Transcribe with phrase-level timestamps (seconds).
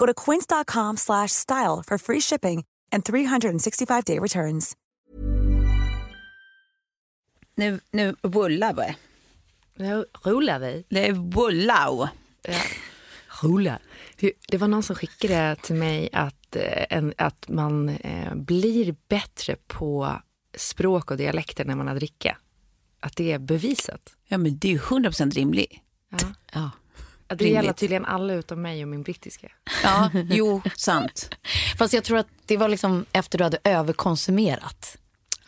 [0.00, 4.76] Go to quince.com slash style for free shipping and 365-day returns.
[7.54, 8.96] Nu, nu bullar vi.
[9.74, 10.84] Nu rullar vi.
[10.88, 12.08] Det är bullau.
[12.42, 12.58] Ja.
[13.42, 13.78] Rulla.
[14.48, 19.56] Det- var någon som skickade till mig att, eh, en, att man eh, blir bättre
[19.66, 20.20] på
[20.56, 22.38] språk och dialekter när man har dricka.
[23.00, 24.14] Att det är bevisat.
[24.26, 25.72] Ja, men det är ju 100% rimligt.
[26.10, 26.18] Ja.
[26.52, 26.70] Ja.
[27.34, 27.76] Det gäller Rimligt.
[27.76, 29.48] tydligen alla utom mig och min brittiska.
[29.82, 31.30] Ja, jo, sant.
[31.78, 34.96] Fast jag tror att det var liksom efter du hade överkonsumerat.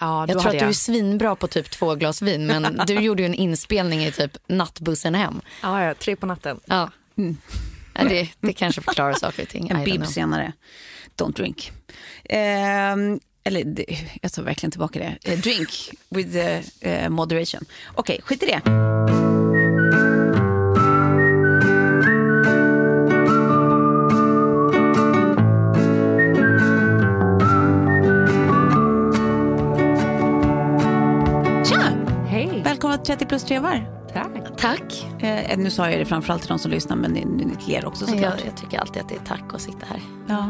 [0.01, 3.23] Ja, Jag tror att du är svinbra på typ två glas vin men du gjorde
[3.23, 5.41] ju en inspelning i typ nattbussen hem.
[5.63, 6.61] Ja, ja, tre på natten.
[6.65, 6.91] Ja.
[7.95, 9.69] Ja, Det, det kanske förklarar saker och ting.
[9.69, 10.53] En bib senare.
[11.17, 11.73] Don't drink.
[12.25, 13.85] Ehm, eller
[14.23, 15.33] jag tar verkligen tillbaka det.
[15.33, 17.65] Eh, drink with eh, eh, moderation.
[17.95, 19.52] Okej, skit i det.
[33.07, 34.03] 30 plus trevar.
[34.13, 34.59] Tack.
[34.59, 35.23] Tack.
[35.23, 38.07] Eh, nu sa jag det framförallt till de som lyssnar, men ni, ni ler också
[38.07, 38.39] såklart.
[38.39, 40.01] Jag, jag tycker alltid att det är tack att sitta här.
[40.29, 40.49] Ja.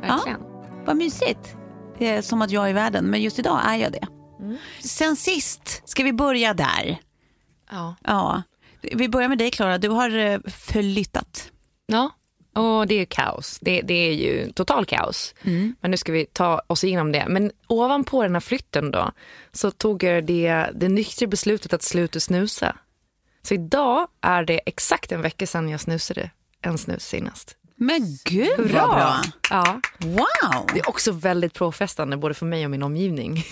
[0.00, 0.40] Verkligen.
[0.86, 1.56] Vad mysigt.
[1.98, 4.06] Det är som att jag är i världen, men just idag är jag det.
[4.40, 4.56] Mm.
[4.80, 6.98] Sen sist, ska vi börja där?
[7.70, 7.94] Ja.
[8.02, 8.42] Ja.
[8.80, 11.50] Vi börjar med dig Klara, du har eh, förlyttat.
[11.86, 12.10] Ja,
[12.54, 13.58] och det är kaos.
[13.60, 15.34] Det, det är ju total kaos.
[15.80, 17.26] Men nu ska vi ta oss igenom det.
[17.28, 19.12] Men ovanpå den här flytten då
[19.52, 22.76] så tog jag det, det nyktra beslutet att sluta snusa.
[23.42, 26.30] Så idag är det exakt en vecka sedan jag snusade
[26.62, 27.56] en snus senast.
[27.76, 29.22] Men gud vad bra.
[29.50, 29.80] Ja.
[29.98, 30.66] Wow.
[30.74, 33.34] Det är också väldigt påfrestande både för mig och min omgivning.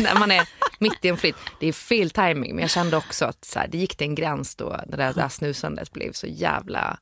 [0.00, 1.36] När man är mitt i en flytt.
[1.60, 4.14] Det är fel timing men jag kände också att så här, det gick till en
[4.14, 6.98] gräns då när det där snusandet blev så jävla,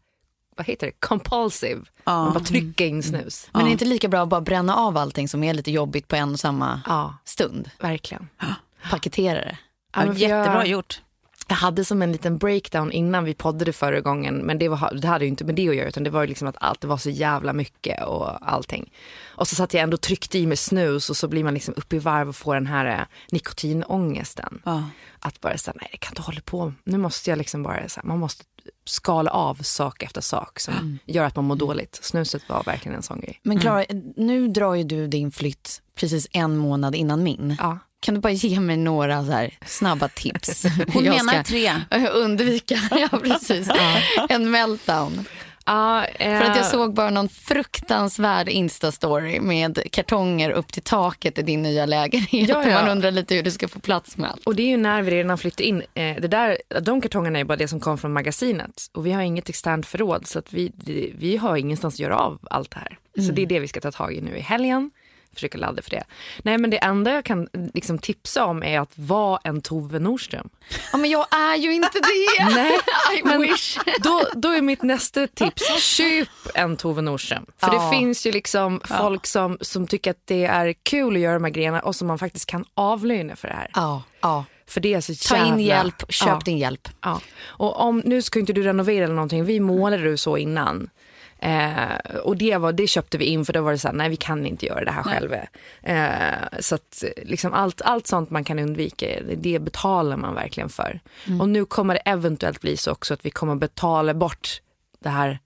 [0.56, 1.80] vad heter det, compulsive.
[2.06, 3.48] Man bara trycka in snus.
[3.52, 6.08] Men är det inte lika bra att bara bränna av allting som är lite jobbigt
[6.08, 7.70] på en och samma Ja, stund?
[7.80, 8.28] verkligen.
[8.90, 9.58] Paketera det.
[9.94, 11.00] Ja, Ja, jättebra jag, gjort.
[11.48, 15.08] jag hade som en liten breakdown innan vi poddade förra gången men det, var, det
[15.08, 16.86] hade ju inte med det att göra utan det var ju liksom att allt det
[16.86, 18.92] var så jävla mycket och allting.
[19.26, 21.74] Och så satt jag ändå och tryckte i mig snus och så blir man liksom
[21.76, 24.62] uppe i varv och får den här eh, nikotinångesten.
[24.64, 24.82] Ja.
[25.18, 26.72] Att bara säga nej det kan inte hålla på.
[26.84, 28.44] Nu måste jag liksom bara, så här, man måste
[28.84, 31.98] skala av sak efter sak som gör att man mår dåligt.
[32.02, 33.40] Snuset var verkligen en sån grej.
[33.42, 33.84] Men Klara,
[34.16, 37.56] nu drar ju du din flytt precis en månad innan min.
[37.58, 37.78] Ja.
[38.00, 40.64] Kan du bara ge mig några så här snabba tips?
[40.92, 41.74] Hon Jag menar ska tre.
[42.14, 43.68] Undvika, ja precis.
[44.28, 45.24] En meltdown.
[45.66, 51.38] Ja, För att jag eh, såg bara någon fruktansvärd instastory med kartonger upp till taket
[51.38, 52.48] i din nya lägenhet.
[52.48, 52.80] Ja, ja.
[52.80, 54.46] Man undrar lite hur du ska få plats med allt.
[54.46, 55.82] Och det är ju när vi redan har flyttat in.
[55.94, 58.90] Eh, det där, de kartongerna är bara det som kom från magasinet.
[58.92, 60.72] Och vi har inget externt förråd så att vi,
[61.18, 62.98] vi har ingenstans att göra av allt det här.
[63.26, 64.90] Så det är det vi ska ta tag i nu i helgen.
[65.36, 66.04] Försöka ladda för det.
[66.42, 70.48] Nej men det enda jag kan liksom tipsa om är att vara en Tove Nordström.
[70.92, 72.44] Ja, men jag är ju inte det.
[72.54, 72.72] Nej,
[73.18, 73.78] I men wish.
[74.00, 77.46] Då, då är mitt nästa tips, köp en Tove Nordström.
[77.60, 77.82] För Ja.
[77.90, 81.44] det finns ju liksom folk som, som tycker att det är kul att göra de
[81.44, 83.70] här grejerna och som man faktiskt kan avlöna för det här.
[83.74, 84.44] Ja, ja.
[84.68, 85.52] För det är så Ta jävla...
[85.54, 86.40] in hjälp, köp Ja.
[86.44, 86.88] din hjälp.
[87.02, 87.20] Ja.
[87.46, 90.90] Och om, nu ska inte du renovera eller någonting, vi målade du så innan.
[91.38, 94.08] Eh, och det, var, det köpte vi in för då var det så här, nej
[94.08, 95.36] vi kan inte göra det här själva.
[95.82, 99.06] Eh, så att liksom allt, allt sånt man kan undvika,
[99.36, 101.00] det betalar man verkligen för.
[101.40, 104.60] Och nu kommer det eventuellt bli så också att vi kommer betala bort
[104.98, 105.38] det här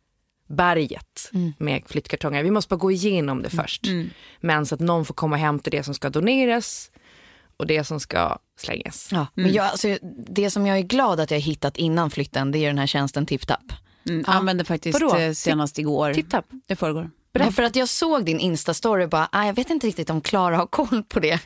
[0.46, 2.42] berget med flyttkartonger.
[2.42, 3.86] Vi måste bara gå igenom det först.
[4.40, 6.90] Men så att någon får komma och hämta det som ska doneras
[7.56, 9.08] och det som ska slängas.
[9.12, 12.58] Ja, men jag, alltså, det som jag är glad att jag hittat innan flytten det
[12.58, 13.72] är den här tjänsten TipTap.
[14.08, 15.16] Mm, Använde faktiskt Vadå?
[15.16, 16.14] eh, senast igår.
[16.14, 16.44] Tipp-tapp.
[16.66, 17.10] Det förrgår.
[17.32, 20.20] Nej, för att jag såg din Insta-story och bara, ah, jag vet inte riktigt om
[20.20, 21.40] Klara har koll på det.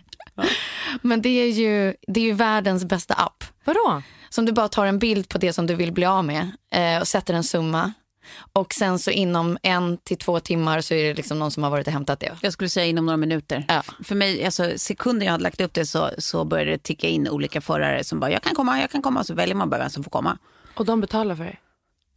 [1.03, 3.45] Men det är, ju, det är ju världens bästa app.
[3.65, 4.03] Vadå?
[4.29, 7.01] Som du bara tar en bild på det som du vill bli av med eh,
[7.01, 7.93] och sätter en summa.
[8.53, 11.71] Och sen så inom en till två timmar så är det liksom någon som har
[11.71, 12.33] varit och hämtat det.
[12.41, 13.65] Jag skulle säga inom några minuter.
[13.69, 13.83] Ja.
[14.05, 17.29] För mig, alltså, sekunden jag hade lagt upp det så, så började det ticka in
[17.29, 19.25] olika förare som bara, jag kan komma, jag kan komma.
[19.25, 20.39] Så väljer man bara vem som får komma.
[20.75, 21.57] Och de betalar för det?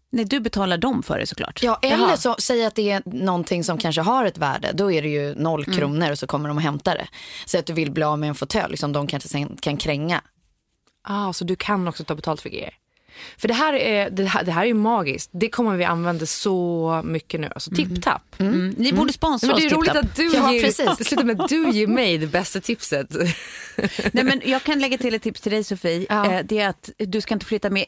[0.09, 1.63] Nej, du betalar dem för det såklart.
[1.63, 2.17] Ja, eller Jaha.
[2.17, 4.71] så säg att det är någonting som kanske har ett värde.
[4.73, 7.07] Då är det ju noll kronor och så kommer de och hämtar det.
[7.45, 10.21] Säg att du vill bli av med en fåtölj som de kanske sen kan kränga.
[11.03, 12.73] Ah, så du kan också ta betalt för grejer?
[13.37, 15.29] För det här, är, det, här, det här är ju magiskt.
[15.33, 17.49] Det kommer vi använda så mycket nu.
[17.55, 18.39] Alltså tipp-tapp.
[18.39, 18.75] Mm.
[18.77, 21.11] Ni borde sponsra Men det oss, är roligt att du Ja, ger, precis.
[21.23, 23.09] med att du ger mig det bästa tipset.
[24.11, 26.05] Nej, men jag kan lägga till ett tips till dig Sofie.
[26.09, 26.31] Ja.
[26.31, 27.85] Eh, det är att du ska inte flytta med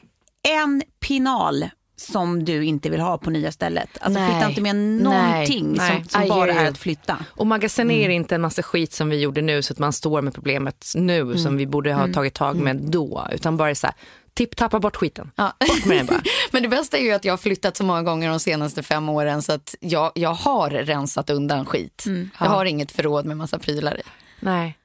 [0.48, 1.68] en pinal
[2.00, 3.88] som du inte vill ha på nya stället.
[4.00, 4.30] Alltså Nej.
[4.30, 5.02] flytta inte med Nej.
[5.02, 5.96] någonting Nej.
[5.96, 7.18] som, som I bara är att flytta.
[7.28, 10.34] Och magasinera inte en massa skit som vi gjorde nu så att man står med
[10.34, 13.26] problemet nu som vi borde ha tagit tag med då.
[13.32, 13.96] Utan bara så här,
[14.34, 15.30] tipp, tappa bort skiten.
[15.36, 15.52] Ja.
[15.68, 16.22] Bort med den bara.
[16.50, 19.08] Men det bästa är ju att jag har flyttat så många gånger de senaste fem
[19.08, 22.04] åren så att jag, jag har rensat undan skit.
[22.38, 24.02] Jag har inget förråd med massa prylar i.
[24.40, 24.76] Nej.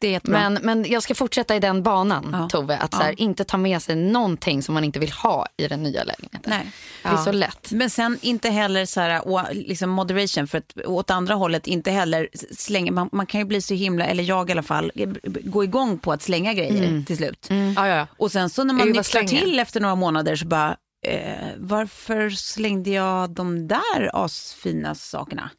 [0.00, 0.50] Det är jättebra.
[0.50, 2.48] Men, men jag ska fortsätta i den banan, Ja.
[2.48, 2.78] Tove.
[2.78, 5.82] Att så här, inte ta med sig någonting som man inte vill ha i den
[5.82, 6.40] nya lägenheten.
[6.44, 6.70] Nej.
[7.02, 7.72] Det är så lätt.
[7.72, 11.90] Men sen inte heller så här, å- liksom moderation, för att åt andra hållet inte
[11.90, 15.06] heller slänga, man, man kan ju bli så himla, eller jag i alla fall, g-
[15.24, 17.46] gå igång på att slänga grejer till slut.
[17.50, 18.06] Ja, ja, ja.
[18.16, 19.28] Och sen så när man slänger?
[19.28, 25.50] till efter några månader så bara, eh, varför slängde jag de där asfina sakerna?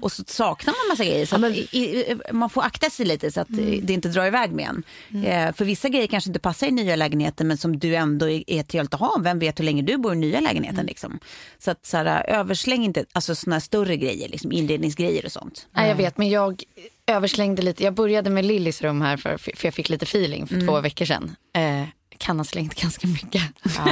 [0.00, 1.26] Och så saknar man massa grejer.
[1.26, 4.26] Så att, i, i, man får akta sig lite så att eh, det inte drar
[4.26, 4.82] iväg med en.
[5.24, 8.44] Eh, för vissa grejer kanske inte passar i nya lägenheten men som du ändå är,
[8.46, 9.20] är trevligt att ha.
[9.20, 11.18] Vem vet hur länge du bor i nya lägenheten liksom.
[11.58, 15.66] Så att så här, översläng inte alltså, här större grejer, liksom, inredningsgrejer och sånt.
[15.72, 16.62] Nej, jag vet, men jag
[17.06, 17.84] överslängde lite.
[17.84, 21.04] Jag började med Lillys rum här för, för jag fick lite feeling för två veckor
[21.04, 21.36] sedan.
[21.54, 21.88] Eh,
[22.18, 23.42] kan ha slängt ganska mycket.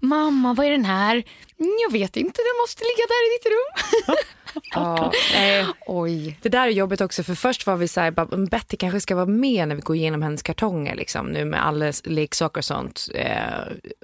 [0.00, 1.14] Mamma, vad är den här?
[1.60, 4.16] "Mm, Jag vet inte, den måste ligga där i ditt rum.
[4.74, 6.38] Ja, eh, Oj.
[6.42, 9.00] Det där är jobbigt också för först var vi så här, bara, "Men Betty kanske
[9.00, 12.64] ska vara med när vi går igenom hennes kartonger liksom, nu med alla leksaker och
[12.64, 13.08] sånt.
[13.14, 13.36] Eh,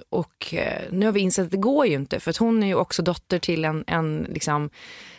[0.09, 2.75] och eh, nu har vi insett att det går ju inte för hon är ju
[2.75, 4.69] också dotter till en, en liksom,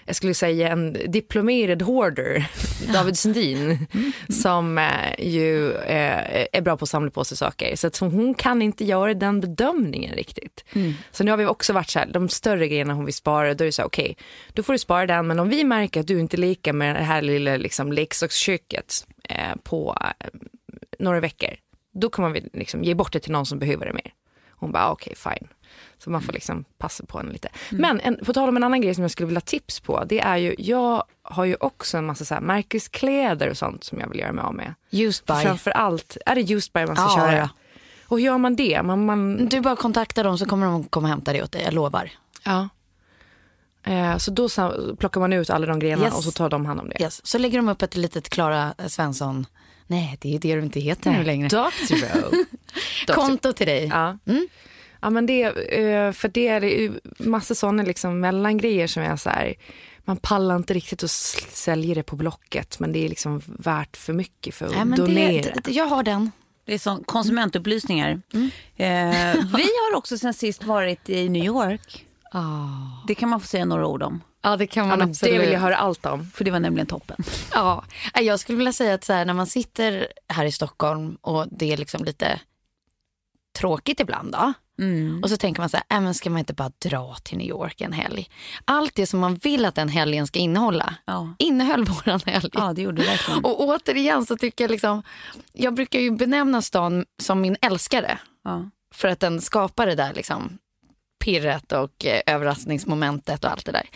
[0.05, 2.51] jag skulle säga en diplomerad hoarder,
[2.93, 3.87] David Sundin,
[4.29, 4.85] som eh,
[5.19, 7.77] ju eh, är bra på att samla på sig saker.
[7.77, 10.65] Så att hon, hon kan inte göra den bedömningen riktigt.
[11.11, 13.65] Så nu har vi också varit så här, de större grejerna hon vill spara, då
[13.65, 14.17] är det så här, okej,
[14.53, 16.97] då får du spara den, men om vi märker att du inte är lika med
[16.97, 20.27] det här lilla liksom, leksaksköket eh, på eh,
[20.99, 21.51] några veckor,
[21.95, 24.13] då kommer vi liksom ge bort det till någon som behöver det mer.
[24.51, 25.49] Hon bara, okej, fine.
[26.05, 27.49] Så man får liksom passa på henne lite.
[27.71, 30.21] Men en, på tal om en annan grej som jag skulle vilja tips på, det
[30.21, 34.09] är ju, jag har ju också en massa så här märkeskläder och sånt som jag
[34.09, 34.75] vill göra mig av med.
[34.91, 35.35] Just by.
[35.43, 37.37] Framför allt, är det just by man ska Ja, köra?
[37.37, 37.49] ja.
[38.09, 38.83] Och hur gör man det?
[38.83, 41.63] Man, man, Du bara kontaktar dem så kommer de komma och hämta det åt dig,
[41.63, 42.11] jag lovar.
[42.45, 42.69] ja.
[43.85, 44.49] Eh, så då
[44.99, 46.17] plockar man ut alla de grenarna Yes.
[46.17, 47.01] och så tar de hand om det.
[47.03, 47.27] Yes.
[47.27, 49.47] Så lägger de upp ett litet Klara Svensson,
[49.87, 51.49] nej det är det du inte heter nu längre.
[51.49, 51.61] Dr.
[53.07, 53.13] Dr.
[53.15, 53.87] Konto till dig.
[53.87, 54.19] Ja.
[55.03, 59.31] Ja men det, eh, för det är ju massa sådana liksom mellangrejer som är så
[59.31, 59.55] här,
[60.05, 64.13] man pallar inte riktigt att sälja det på Blocket men det är liksom värt för
[64.13, 65.55] mycket för att Nej, men donera.
[65.65, 66.31] det, jag har den.
[66.65, 68.11] Det är sån konsumentupplysningar.
[68.77, 72.07] Eh, vi har också sen sist varit i New York.
[73.07, 74.21] Det kan man få säga några ord om.
[74.43, 75.35] Ja det kan ja, man men absolut.
[75.35, 76.31] det vill jag höra allt om.
[76.35, 77.17] För det var nämligen toppen.
[77.55, 81.47] Ja, jag skulle vilja säga att så här, när man sitter här i Stockholm och
[81.51, 82.41] det är liksom lite
[83.59, 84.53] tråkigt ibland då.
[85.23, 87.47] Och så tänker man så här, äh, men ska man inte bara dra till New
[87.49, 88.29] York en helg?
[88.65, 91.35] Allt det som man vill att den helgen ska innehålla, Ja.
[91.39, 92.51] innehöll våran helg.
[92.53, 93.41] Ja, det gjorde det verkligen.
[93.45, 95.03] Och återigen så tycker jag liksom,
[95.53, 98.19] jag brukar ju benämna stan som min älskare.
[98.45, 98.71] Ja.
[98.95, 100.59] För att den skapar det där liksom
[101.25, 103.89] pirret och eh, överraskningsmomentet och allt det där.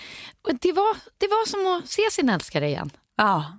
[0.42, 2.90] Och det var, det var som att se sin älskare igen.
[3.16, 3.58] Ja.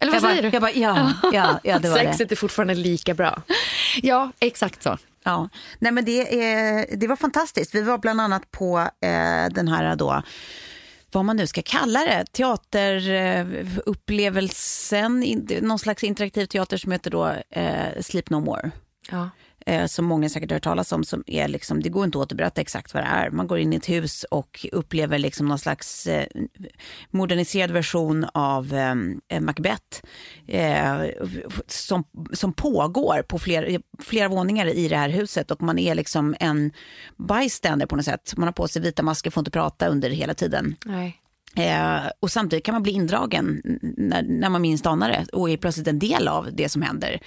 [0.00, 0.48] Eller vad Jag bara, säger du?
[0.56, 2.04] jag bara, ja, ja, ja, det var det.
[2.04, 3.42] Sexet är fortfarande lika bra.
[4.02, 4.98] Ja, exakt så.
[5.24, 5.48] Ja,
[5.78, 7.74] nej men det, är, det var fantastiskt.
[7.74, 10.22] Vi var bland annat på eh, den här då,
[11.12, 15.20] vad man nu ska kalla det, teaterupplevelsen,
[15.60, 18.70] någon slags interaktiv teater som heter då eh, Sleep No More.
[19.10, 19.30] Ja
[19.66, 22.24] eh, som många säkert har hört talas om, som är liksom, det går inte att
[22.24, 23.30] återberätta exakt vad det är.
[23.30, 26.26] Man går in i ett hus och upplever liksom någon slags eh,
[27.10, 28.94] moderniserad version av eh,
[29.28, 30.02] eh Macbeth
[30.46, 31.02] eh,
[31.66, 36.36] som, som pågår på flera, flera våningar i det här huset och man är liksom
[36.40, 36.72] en
[37.16, 38.32] bystander på något sätt.
[38.36, 40.76] Man har på sig vita masker, får inte prata under hela tiden.
[40.84, 41.21] Nej.
[41.56, 43.62] Eh, och samtidigt kan man bli indragen
[43.96, 47.20] när, när man minst anar det och är plötsligt en del av det som händer.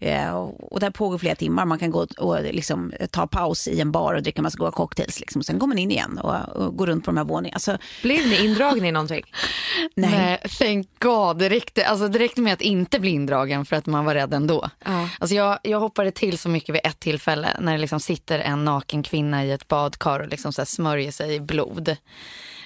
[0.00, 1.64] Eh, och, och det pågår flera timmar.
[1.64, 5.20] Man kan gå och liksom, ta paus i en bar och dricka massa goda cocktails.
[5.20, 5.42] Liksom.
[5.42, 7.54] Sen går man in igen och, och går runt på de här våningarna.
[7.54, 9.24] Alltså, Blev ni indragna i någonting?
[9.94, 10.10] Nej.
[10.10, 11.38] Nej, thank God.
[11.38, 14.34] Det räckte, alltså, det räckte med att inte bli indragen för att man var rädd
[14.34, 14.70] ändå.
[14.84, 15.08] Ja.
[15.18, 18.64] Alltså, jag, jag hoppade till så mycket vid ett tillfälle när det liksom sitter en
[18.64, 21.96] naken kvinna i ett badkar och liksom så smörjer sig i blod.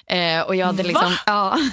[0.09, 1.17] Eh, och jag hade liksom, Va?
[1.25, 1.57] Ja.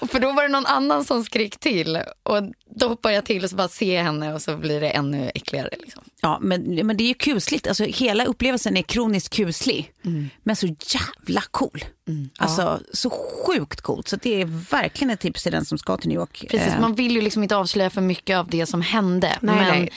[0.00, 2.42] och för då var det någon annan som skrek till och
[2.74, 5.70] då hoppar jag till och så bara ser henne och så blir det ännu äckligare.
[5.80, 6.04] Liksom.
[6.20, 7.66] Ja, men, men det är ju kusligt.
[7.66, 10.28] Alltså, hela upplevelsen är kroniskt kuslig, mm.
[10.42, 11.84] men så jävla cool.
[12.08, 12.30] Mm.
[12.38, 12.80] Alltså, ja.
[12.92, 14.08] Så sjukt coolt.
[14.08, 16.46] Så det är verkligen ett tips till den som ska till New York.
[16.50, 16.80] Precis, eh.
[16.80, 19.38] man vill ju liksom inte avslöja för mycket av det som hände.
[19.40, 19.92] Nej, men nej.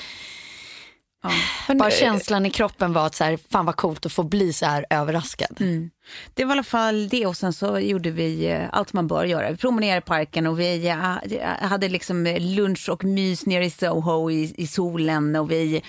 [1.21, 1.31] Ja.
[1.75, 4.65] Bara känslan i kroppen var att så här, fan vad coolt att få bli så
[4.65, 5.57] här överraskad.
[5.59, 5.89] Mm.
[6.33, 9.25] Det var i alla fall det och sen så gjorde vi eh, allt man bör
[9.25, 9.51] göra.
[9.51, 14.31] Vi promenerade i parken och vi eh, hade liksom lunch och mys nere i Soho
[14.31, 15.81] i, i solen och vi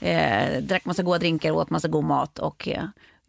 [0.00, 2.84] eh, drack massa goda drinkar och åt massa god mat och eh,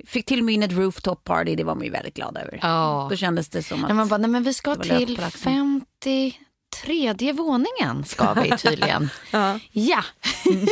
[0.05, 1.55] fick till och med in ett rooftop party.
[1.55, 2.59] Det var man ju väldigt glad över.
[2.62, 3.07] Ja.
[3.09, 3.89] Då kändes det som att...
[3.89, 6.39] Nej, man bara, nej men vi ska till 50
[6.84, 9.10] tredje våningen ska vi tydligen.
[9.31, 9.60] ja.
[9.72, 10.03] ja.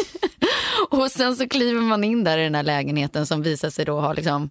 [0.90, 4.00] och sen så kliver man in där i den här lägenheten som visar sig då
[4.00, 4.50] ha liksom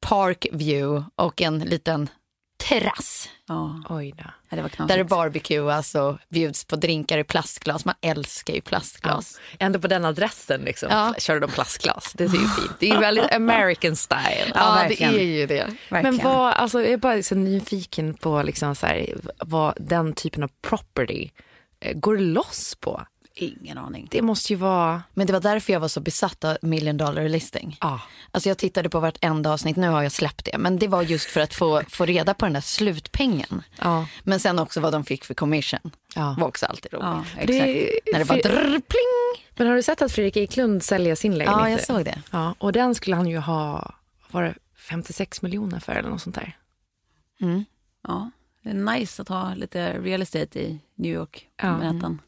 [0.00, 2.08] park view och en liten
[2.68, 3.28] terrass.
[3.88, 4.24] Oj då.
[4.48, 7.84] Ja, det var där det barbecuas och bjuds på drinkar i plastglas.
[7.84, 9.40] Man älskar ju plastglas.
[9.50, 9.66] Ja.
[9.66, 10.88] Ändå på den adressen liksom.
[10.90, 11.14] Ja.
[11.18, 12.12] kör de plastglas.
[12.12, 12.72] Det är ju fint.
[12.78, 14.52] Det är väldigt American style.
[14.54, 15.66] Ja, ja det är ju det.
[15.88, 16.16] Verkligen.
[16.16, 20.42] Men vad, alltså, jag är bara så nyfiken på liksom så här, vad den typen
[20.42, 21.30] av property
[21.80, 23.06] eh, går loss på.
[23.34, 24.08] Ingen aning.
[24.10, 25.02] Det måste ju vara...
[25.14, 27.76] Men det var därför jag var så besatt av million dollar listing.
[27.80, 27.98] Ah.
[28.30, 30.58] Alltså jag tittade på vartenda avsnitt, nu har jag släppt det.
[30.58, 33.62] Men det var just för att få, få reda på den där slutpengen.
[33.78, 34.04] Ah.
[34.22, 35.90] Men sen också vad de fick för commission.
[36.16, 36.34] Ah.
[36.38, 37.04] var också alltid roligt.
[37.06, 37.46] Ja, exakt.
[37.46, 39.46] Det, När det bara drr, pling.
[39.56, 41.60] Men har du sett att Fredrik Eklund säljer sin lägenhet?
[41.60, 42.22] Ja, jag såg det.
[42.30, 43.94] Ja, och den skulle han ju ha,
[44.30, 44.54] var det
[44.88, 46.56] 56 miljoner för eller något sånt där.
[47.40, 47.64] Mm.
[48.08, 48.30] Ja,
[48.62, 51.70] det är nice att ha lite real estate i New York, ja.
[51.70, 52.20] Manhattan.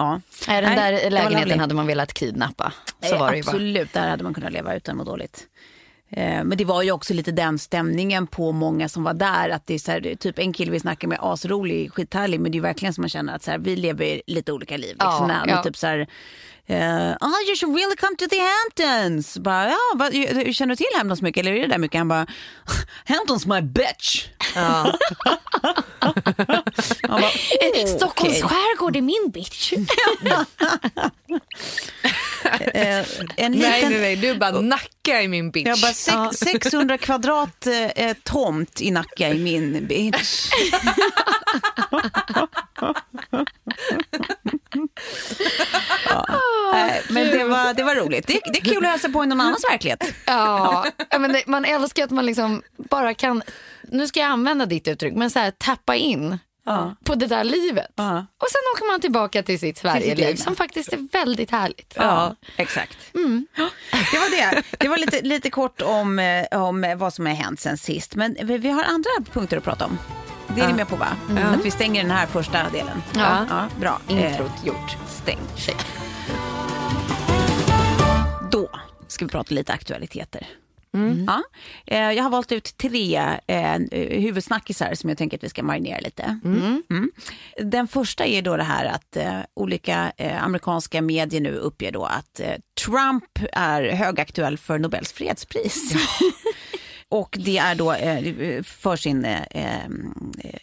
[0.00, 0.20] Ja.
[0.48, 2.72] Nej, den där Nej, lägenheten hade man velat kidnappa.
[3.02, 4.02] Så var det absolut, bara.
[4.02, 5.46] där hade man kunnat leva utan att må dåligt.
[6.10, 9.48] Eh, men det var ju också lite den stämningen på många som var där.
[9.48, 12.40] Att det är så här, typ en kille vi snackar med, asrolig, skithärlig.
[12.40, 14.90] Men det är verkligen som man känner att så här, vi lever lite olika liv.
[14.90, 15.62] Liksom, ja, ja.
[15.62, 16.06] Typ så här,
[16.70, 19.38] Uh, oh, you should really come to the Hamptons.
[19.38, 21.98] Bara, ja, vad, känner du till Hamptons mycket eller är det där mycket?
[21.98, 22.26] Han bara,
[23.04, 24.26] Hamptons my bitch.
[24.54, 24.94] Ja.
[27.08, 28.42] bara, oh, Stockholms okay.
[28.42, 29.72] skärgård är min bitch.
[29.72, 29.78] uh,
[33.36, 33.70] en liten...
[33.70, 35.66] Nej, nej, nej, du bara Nacka är min bitch.
[35.66, 40.50] Jag bara, sex, 600 kvadrat eh, tomt i Nacka är min bitch.
[46.08, 46.26] Ja.
[47.08, 48.26] Men det var, det var roligt.
[48.26, 50.14] Det, det är kul att hälsa på i någon annans verklighet.
[50.26, 53.42] Ja, men det, man älskar att man liksom bara kan,
[53.82, 56.96] nu ska jag använda ditt uttryck, men så här, tappa in ja.
[57.04, 57.92] på det där livet.
[57.94, 58.18] Ja.
[58.18, 61.92] Och sen åker man tillbaka till sitt Sverigeliv som faktiskt är väldigt härligt.
[61.96, 63.14] Ja, exakt.
[63.14, 63.46] Mm.
[63.90, 64.62] Det var det.
[64.78, 68.14] Det var lite, lite kort om, eh, om vad som har hänt sen sist.
[68.14, 69.98] Men vi, vi har andra punkter att prata om.
[70.54, 71.08] Det är ni med på va?
[71.30, 71.54] Mm.
[71.54, 73.02] Att vi stänger den här första delen.
[73.14, 74.00] Ja, ja bra.
[74.08, 74.96] Introt eh, gjort.
[75.08, 75.38] Stäng.
[78.50, 78.70] Då
[79.08, 80.46] ska vi prata lite aktualiteter.
[80.94, 81.24] Mm.
[81.26, 81.42] Ja.
[81.86, 83.16] Eh, jag har valt ut tre
[83.46, 86.40] eh, huvudsnackisar som jag tänker att vi ska marinera lite.
[86.44, 86.82] Mm.
[86.90, 87.10] Mm.
[87.56, 92.04] Den första är då det här att eh, olika eh, amerikanska medier nu uppger då
[92.04, 92.40] att
[92.84, 95.92] Trump är högaktuell för Nobels fredspris.
[97.10, 99.86] Och det är då eh, för sin eh,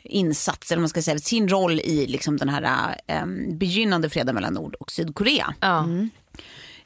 [0.03, 4.53] insats, eller man ska säga sin roll i liksom den här eh, begynnande freden mellan
[4.53, 5.53] Nord och Sydkorea.
[5.59, 5.83] Ja.
[5.83, 6.09] Mm.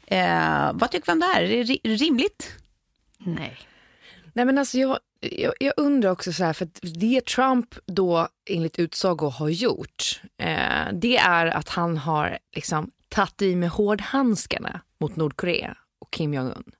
[0.08, 1.42] Eh, vad tycker vi om det här?
[1.42, 2.56] Är det rimligt?
[3.18, 3.58] Nej.
[4.34, 6.68] Nej men alltså jag, jag, jag, undrar också så här, för
[7.00, 13.42] det Trump då enligt utsago har gjort, eh, det är att han har liksom tagit
[13.42, 16.72] i med hårdhandskarna mot Nordkorea och Kim Jong-Un.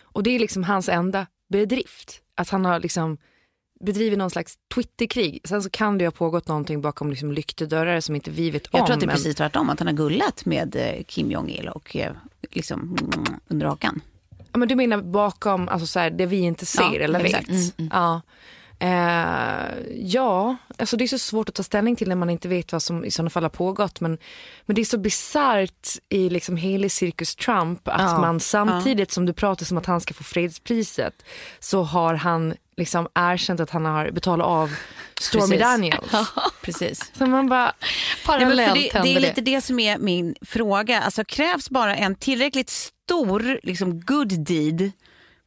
[0.00, 2.20] Och det är liksom hans enda bedrift.
[2.34, 3.18] Att han har liksom
[3.80, 5.40] bedriver någon slags Twitterkrig.
[5.44, 8.78] Sen så kan det ha pågått någonting bakom liksom lyktedörrar som inte vi vet om.
[8.78, 11.68] Jag tror att det är precis tvärtom, att han har gullat med eh, Kim Jong-Il
[11.68, 12.12] och eh,
[12.50, 12.96] liksom
[13.48, 14.00] under hakan.
[14.52, 17.48] Ja, men du menar bakom alltså så här, det vi inte ser ja, eller vet?
[17.48, 17.90] Mm, mm.
[17.92, 18.20] Ja.
[18.80, 22.72] Eh, ja, alltså det är så svårt att ta ställning till när man inte vet
[22.72, 24.00] vad som i sådana fall har pågått.
[24.00, 24.18] Men,
[24.66, 29.12] men det är så bisarrt i liksom hela cirkus Trump att ja, man samtidigt ja.
[29.12, 31.24] som du pratar som att han ska få fredspriset
[31.60, 34.74] så har han liksom erkänt att han har betalat av
[35.20, 35.60] Stormy Precis.
[35.60, 36.32] Daniels.
[36.62, 37.12] Precis.
[37.18, 37.72] Så man bara
[38.26, 41.00] parallellt Nej, det, det är lite det som är min fråga.
[41.00, 44.92] Alltså krävs bara en tillräckligt stor liksom, good deed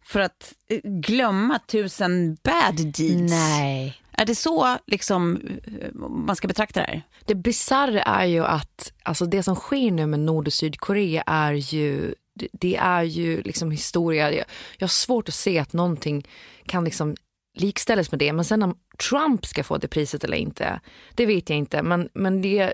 [0.04, 3.32] för att eh, glömma tusen bad deeds?
[3.32, 4.02] Nej.
[4.12, 5.42] Är det så liksom,
[5.82, 7.02] eh, man ska betrakta det här?
[7.26, 11.54] Det bisarra är ju att alltså det som sker nu med Nord och Sydkorea är
[11.54, 12.16] ju
[12.52, 14.32] det är ju liksom historia.
[14.32, 14.46] Jag
[14.80, 16.28] har svårt att se att någonting
[16.66, 17.16] kan liksom
[17.58, 18.34] likställas med det.
[18.34, 18.78] Men sen om
[19.10, 20.80] Trump ska få det priset eller inte,
[21.16, 21.84] det vet jag inte.
[21.84, 22.74] Men, men det,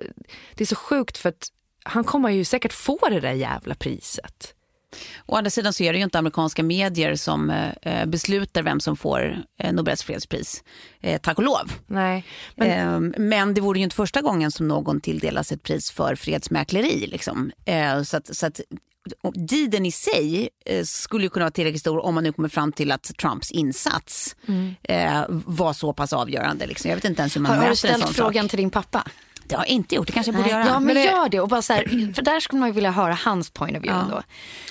[0.55, 1.47] det är så sjukt för att
[1.83, 4.53] han kommer ju säkert få det där jävla priset.
[5.27, 7.49] Å andra sidan så är det ju inte amerikanska medier som
[7.81, 10.63] eh, beslutar vem som får eh, Nobels fredspris.
[11.01, 11.71] Eh, tack och lov.
[11.87, 12.71] Nej, men...
[12.71, 17.07] Ehm, men det vore ju inte första gången som någon tilldelas ett pris för fredsmäkleri.
[17.07, 17.51] Liksom.
[17.65, 18.61] Eh, så att, så att
[19.33, 22.71] Diden i sig eh, skulle ju kunna vara tillräckligt stor om man nu kommer fram
[22.71, 24.75] till att Trumps insats mm.
[24.83, 26.67] eh, var så pass avgörande.
[26.67, 26.89] Liksom.
[26.89, 28.49] Jag vet inte ens hur man har, har du ställt frågan sak.
[28.49, 29.07] till din pappa?
[29.47, 30.65] Det har jag inte gjort, det kanske jag borde göra.
[30.65, 31.03] Ja men, men det...
[31.03, 33.83] gör det och bara så här, för där skulle man vilja höra hans point of
[33.83, 34.01] view ja.
[34.01, 34.23] ändå.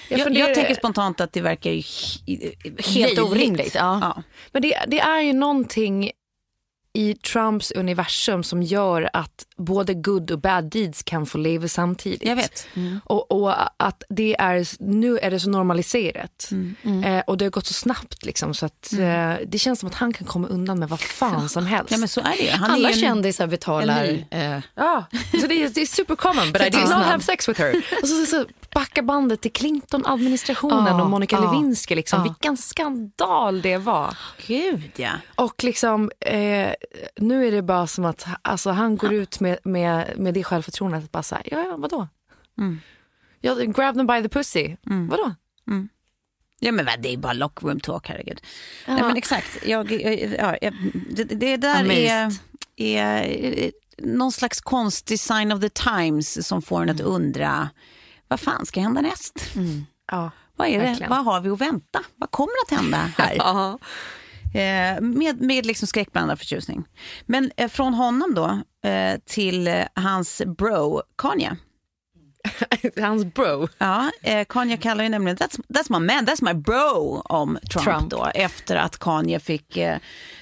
[0.09, 1.71] Jag, jag, jag tänker spontant att det verkar
[2.95, 3.75] helt orimligt.
[3.75, 3.99] Ja.
[4.03, 4.23] ja.
[4.53, 6.11] Men det, det, är ju någonting
[6.93, 12.25] i Trumps universum som gör att både good och bad deeds kan få leva samtidigt.
[12.25, 12.67] Jag vet.
[12.75, 13.01] Mm.
[13.05, 16.49] Och, och, att det är, nu är det så normaliserat.
[16.51, 16.75] Mm.
[16.83, 17.05] Mm.
[17.05, 19.31] Eh, och det har gått så snabbt liksom, så att mm.
[19.31, 21.91] eh, det känns som att han kan komma undan med vad fan som helst.
[21.91, 24.25] Ja men så är det Han Alla är en, kändisar betalar.
[24.31, 25.05] Eh, ja,
[25.41, 27.77] så det är, det är super common but I did not have sex with her.
[28.03, 31.95] och så, så, så backa bandet till Clinton-administrationen oh, och Monica oh, Lewinsky.
[31.95, 32.19] Liksom.
[32.19, 32.23] Oh.
[32.23, 34.17] Vilken skandal det var.
[34.47, 35.11] Gud ja.
[35.35, 36.69] Och liksom, eh,
[37.17, 41.05] nu är det bara som att alltså, han går ut med, med, med det självförtroendet.
[41.05, 42.09] Att bara här, ja, ja, vadå?
[42.59, 42.81] Mm.
[43.41, 44.77] Jag, grab them by the pussy.
[44.87, 45.09] Mm.
[45.09, 45.35] Vadå?
[45.69, 45.89] Mm.
[46.59, 48.41] Ja men det är bara lockroom talk, herregud.
[48.87, 48.95] Ja.
[48.95, 49.93] Nej, men exakt, jag,
[50.39, 50.75] ja, jag,
[51.11, 52.33] det, det där är,
[52.77, 57.13] är någon slags konstig sign of the times som får en att mm.
[57.13, 57.69] undra
[58.29, 59.57] vad fan ska hända näst?
[59.57, 59.87] Mm.
[60.11, 61.07] Ja, vad, är det?
[61.09, 62.03] vad har vi att vänta?
[62.17, 63.37] Vad kommer att hända här?
[64.57, 66.85] eh, med med liksom skräckblandad förtjusning.
[67.27, 71.57] Men eh, från honom då eh, till eh, hans bro Kanye.
[73.01, 73.69] hans bro?
[73.79, 77.85] Ja, eh, Kanye kallar ju nämligen that's, that's my man, that's my bro om Trump,
[77.85, 78.11] Trump.
[78.11, 78.25] då.
[78.35, 79.99] Efter att Kanye fick eh,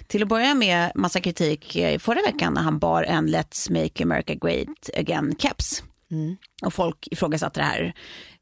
[0.06, 4.02] till att börja med massa kritik eh, förra veckan när han bar en Let's make
[4.02, 5.82] America great again-keps.
[6.10, 6.36] Mm.
[6.62, 7.94] Och folk ifrågasatte det här.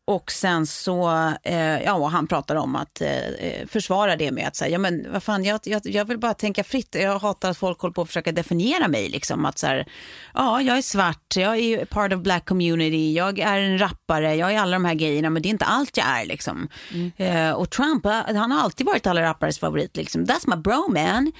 [0.05, 4.71] Och sen så, eh, ja, han pratar om att eh, försvara det med att säga,
[4.71, 6.97] ja men vad fan, jag, jag, jag, vill bara tänka fritt.
[7.01, 9.45] Jag hatar att folk håller på att försöka definiera mig liksom.
[9.45, 9.87] Att så här,
[10.35, 14.53] ja, jag är svart, jag är part of black community, jag är en rappare, jag
[14.53, 16.69] är alla de här grejerna, men det är inte allt jag är liksom.
[16.93, 17.13] Mm.
[17.17, 20.25] Eh, och Trump, han har alltid varit alla rappares favorit liksom.
[20.25, 21.33] That's my bro man.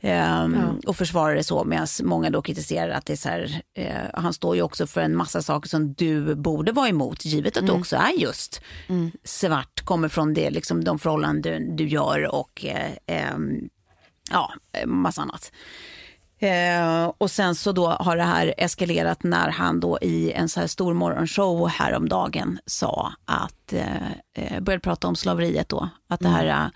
[0.00, 0.10] Um,
[0.54, 0.74] ja.
[0.86, 4.32] Och försvarar det så medan många då kritiserar att det är så här, uh, han
[4.32, 7.74] står ju också för en massa saker som du borde vara emot givet att mm.
[7.74, 9.10] du också är just mm.
[9.24, 13.68] svart, kommer från det, liksom, de förhållanden du, du gör och uh, um,
[14.30, 14.52] ja,
[14.86, 15.52] massa annat.
[16.38, 20.60] Eh, och sen så då har det här eskalerat när han då i en så
[20.60, 25.88] här stor morgonshow häromdagen sa att, eh, eh började prata om slaveriet då.
[26.08, 26.70] Att det här, mm.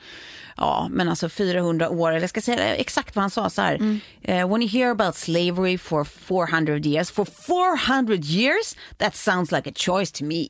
[0.56, 3.74] ja men alltså 400 år, eller jag ska säga exakt vad han sa så här.
[3.74, 4.00] Mm.
[4.28, 9.70] Uh, when you hear about slavery for 400 years, for 400 years, that sounds like
[9.70, 10.48] a choice to me.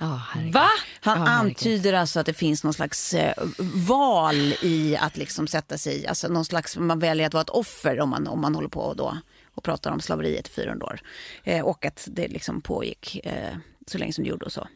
[0.00, 0.68] Oh, Va?
[1.00, 3.34] Han oh, antyder alltså att det finns någon slags eh,
[3.88, 8.00] val i att liksom sätta sig alltså någon slags, man väljer att vara ett offer
[8.00, 9.18] om man, om man håller på då
[9.54, 11.00] och pratar om slaveriet i 400 år.
[11.44, 13.56] Eh, och att det liksom pågick eh,
[13.86, 14.68] så länge som det gjorde och så.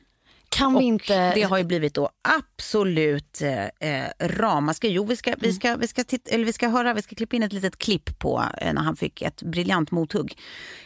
[0.53, 1.35] Kan vi inte...
[1.35, 4.91] Det har ju blivit då absolut eh, eh ramaskri.
[4.91, 7.37] Jo, vi ska, vi, ska, vi, ska titta, eller vi ska höra, vi ska klippa
[7.37, 10.39] in ett litet klipp på eh, när han fick ett briljant mothugg.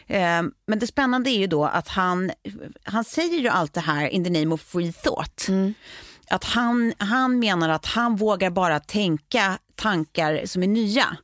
[0.06, 2.30] Eh, men det spännande är ju då att han,
[2.84, 5.48] han säger ju allt det här in the name of free thought.
[5.48, 5.74] Mm.
[6.30, 11.16] Att han, han menar att han vågar bara tänka tankar som är nya.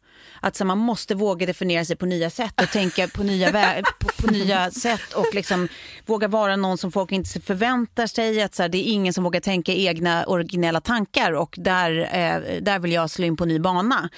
[0.45, 4.09] Att så, man måste våga definiera sig på nya sätt och tänka på nya, på,
[4.23, 5.69] på, nya sätt och liksom
[6.07, 8.43] våga vara någon som folk inte förväntar sig.
[8.43, 12.63] Att så här, det är ingen som vågar tänka egna originella tankar och där, eh,
[12.63, 14.11] där vill jag slå in på ny bana.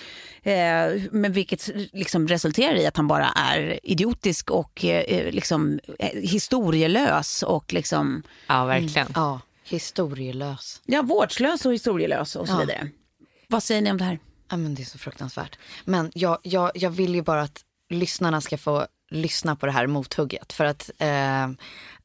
[0.42, 6.20] Eh, men vilket liksom resulterar i att han bara är idiotisk och eh, liksom, eh,
[6.20, 8.22] historielös och liksom...
[8.46, 9.06] Ja, verkligen.
[9.06, 9.12] Mm.
[9.14, 10.80] Ja, historielös.
[10.86, 12.58] Ja, vårdslös och historielös och så Ja.
[12.58, 12.88] vidare.
[13.48, 14.18] Vad säger ni om det här?
[14.50, 15.58] Ja, men det är så fruktansvärt.
[15.84, 19.86] Men jag, jag, jag vill ju bara att lyssnarna ska få lyssna på det här
[19.86, 20.52] mothugget.
[20.52, 21.48] För att eh,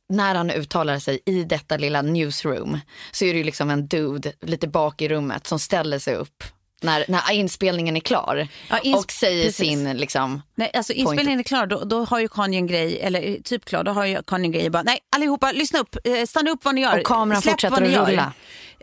[0.10, 2.80] när han uttalar sig i detta lilla newsroom
[3.12, 6.44] så är det ju liksom en dude lite bak i rummet som ställer sig upp
[6.82, 9.68] när, när inspelningen är klar Ja, ins- och säger precis.
[9.68, 13.42] sin liksom, Nej, alltså inspelningen är klar, då, då har ju Kanye en grej, eller
[13.44, 16.52] typ klar, då har ju Kanye en grej bara, nej allihopa lyssna upp, eh, stanna
[16.52, 17.00] upp vad ni gör.
[17.00, 18.32] Och kameran Släpp fortsätter att gör."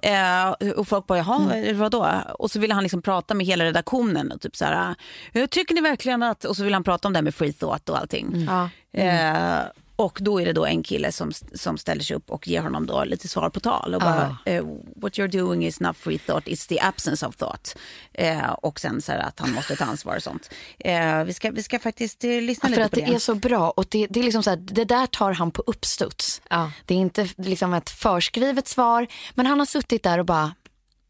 [0.02, 1.78] Eh, och folk bara, jaha, mm.
[1.78, 2.08] vadå?
[2.38, 4.94] Och så ville han liksom prata med hela redaktionen och typ så här,
[5.32, 7.52] "Eh, tycker ni verkligen att, och så vill han prata om det här med free
[7.52, 8.48] thought och allting.
[8.48, 8.70] Ja.
[9.00, 9.58] Eh,
[9.96, 12.86] och då är det då en kille som, som ställer sig upp och ger honom
[12.86, 13.94] då lite svar på tal.
[13.94, 14.64] Och bara, eh,
[14.96, 17.76] what you're doing is not free thought, it's the absence of thought.
[18.12, 20.50] Eh, och sen så här att han måste ta ansvar och sånt.
[20.78, 23.14] Eh, vi, ska, vi ska faktiskt eh, lyssna För lite att på det det.
[23.14, 25.62] är så bra och det, det är liksom så här, det där tar han på
[25.66, 26.42] uppstuds.
[26.50, 26.72] Ja.
[26.84, 30.54] Det är inte liksom ett förskrivet svar, men han har suttit där och bara,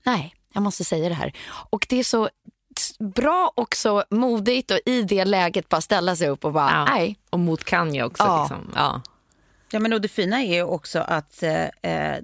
[0.07, 1.33] nej, jag måste säga det här.
[1.71, 2.29] Och det är så
[2.99, 6.85] bra och så modigt och i det läget bara ställa sig upp och bara, Ja.
[6.95, 7.17] nej.
[7.31, 8.23] Och mot Kanye också.
[8.25, 8.43] Ja.
[8.43, 8.73] Liksom.
[8.75, 9.03] Ja.
[9.73, 12.17] Ja, men och det fina är ju också att eh, eh,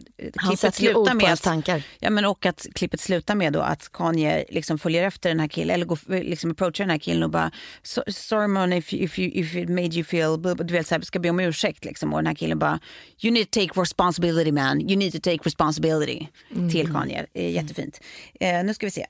[0.48, 1.82] klippet slutar med att, tankar.
[1.98, 5.48] ja, men och att klippet slutar med då att Kanye liksom följer efter den här
[5.48, 7.50] killen eller går, liksom approachar den här killen och bara
[7.84, 10.74] "So- sorry man if, you- if, you, if it made you feel, blah, blah", du
[10.74, 12.80] vet så här, ska be om ursäkt liksom och den här killen bara
[13.22, 16.26] you need to take responsibility man, you need to take responsibility
[16.72, 17.26] till Kanye.
[17.34, 18.00] Jättefint.
[18.40, 19.06] Eh, nu ska vi se.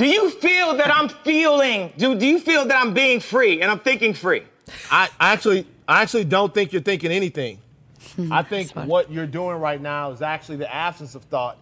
[0.00, 1.92] Do you feel that I'm feeling?
[1.98, 4.44] Do, do you feel that I'm being free and I'm thinking free?
[4.90, 7.58] I I actually, I actually don't think you're thinking anything.
[8.16, 8.32] Hmm.
[8.32, 11.58] I think what you're doing right now is actually the absence of thought.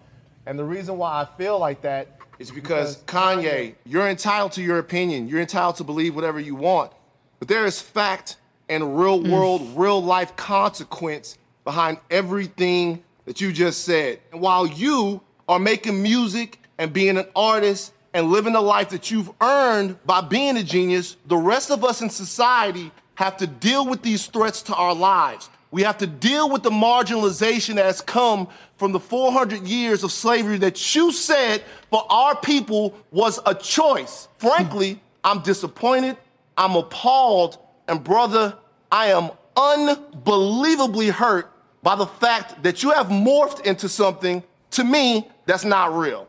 [0.46, 4.78] And the reason why I feel like that is because Kanye, you're entitled to your
[4.78, 5.26] opinion.
[5.26, 6.92] You're entitled to believe whatever you want.
[7.40, 8.36] But there is fact
[8.68, 9.32] and real hmm.
[9.32, 14.20] world, real life consequence behind everything that you just said.
[14.30, 19.12] And while you are making music and being an artist and living the life that
[19.12, 23.86] you've earned by being a genius, the rest of us in society have to deal
[23.86, 25.48] with these threats to our lives.
[25.70, 30.10] We have to deal with the marginalization that has come from the 400 years of
[30.10, 34.26] slavery that you said for our people was a choice.
[34.38, 36.16] Frankly, I'm disappointed,
[36.56, 38.56] I'm appalled, and brother,
[38.90, 41.52] I am unbelievably hurt
[41.84, 46.26] by the fact that you have morphed into something, to me, that's not real.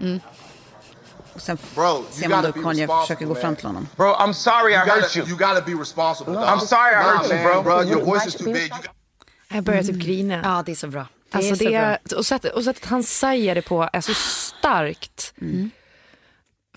[0.00, 0.37] Och
[1.38, 3.88] sen Bro, you ser man då Kanye försöker gå fram till honom.
[3.96, 5.26] Bro, I'm sorry I You hurt you.
[5.28, 6.32] you gotta be responsible.
[6.34, 6.44] dog.
[6.44, 7.82] I'm sorry I hurt you, man, bro.
[7.82, 8.72] Your voice is too big.
[9.48, 10.40] Jag börjar typ grina.
[10.44, 11.06] Ja, det är så bra.
[11.30, 11.78] Det Alltså är så det bra.
[11.80, 15.34] är, och, sättet, och sättet han säger det på är så starkt.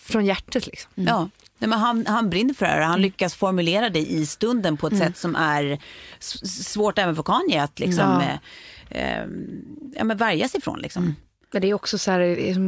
[0.02, 0.92] Från hjärtat liksom.
[0.96, 1.30] Ja.
[1.58, 2.82] Nej, men han, han brinner för det här.
[2.82, 5.80] Han lyckas formulera det i stunden på ett sätt som är
[6.64, 8.22] svårt även för Kanye att liksom,
[8.90, 9.26] eh, eh,
[9.96, 10.80] ja, men värja sig ifrån.
[10.80, 11.16] Liksom.
[11.54, 12.20] Men det är också så här,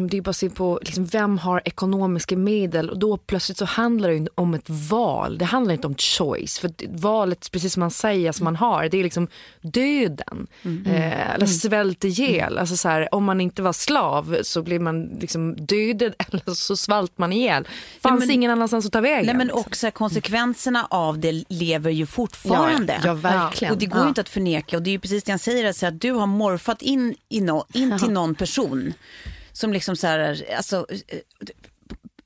[0.09, 3.65] det är bara att se på liksom, vem har ekonomiska medel och då plötsligt så
[3.65, 5.37] handlar det om ett val.
[5.37, 6.59] Det handlar inte om choice.
[6.59, 9.27] För valet, precis som man säger, som man har, det är liksom
[9.61, 10.47] döden.
[10.85, 12.57] Eh, eller svält ihjäl.
[12.57, 16.77] Alltså så här, om man inte var slav så blir man liksom dödad eller så
[16.77, 17.67] svalt man ihjäl.
[18.01, 19.25] Fanns men- ingen annanstans att ta vägen.
[19.25, 22.93] Nej, men också konsekvenserna av det lever ju fortfarande.
[22.93, 23.73] Ja, ja, verkligen.
[23.73, 24.77] Och det går ju inte att förneka.
[24.77, 27.41] Och det är ju precis det han säger, alltså, att du har morfat in, i
[27.41, 28.72] no, in till någon person
[29.51, 30.85] som liksom så här, alltså,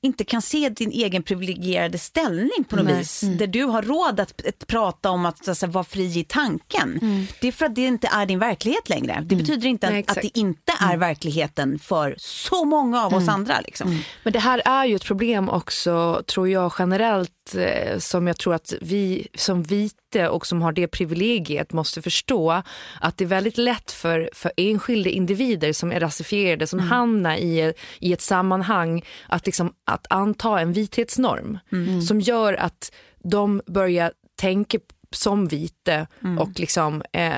[0.00, 2.98] inte kan se din egen privilegierade ställning på något Nej.
[2.98, 3.20] vis.
[3.20, 6.98] Där du har råd att, att prata om att alltså, vara fri i tanken.
[7.40, 9.24] Det är för att det inte är din verklighet längre.
[9.26, 13.60] Det betyder inte Nej, att, det inte är verkligheten för så många av oss andra.
[13.60, 14.02] Liksom.
[14.22, 18.54] Men det här är ju ett problem också, tror jag generellt, eh, som jag tror
[18.54, 22.62] att vi som vita och som har det privilegiet måste förstå.
[23.00, 27.72] Att det är väldigt lätt för, för enskilda individer som är rasifierade, som hamnar i,
[28.00, 31.58] i ett sammanhang att, liksom, att anta en vithetsnorm.
[32.02, 34.78] Som gör att de börjar tänka
[35.10, 36.06] som vita
[36.38, 37.32] och liksom, eh,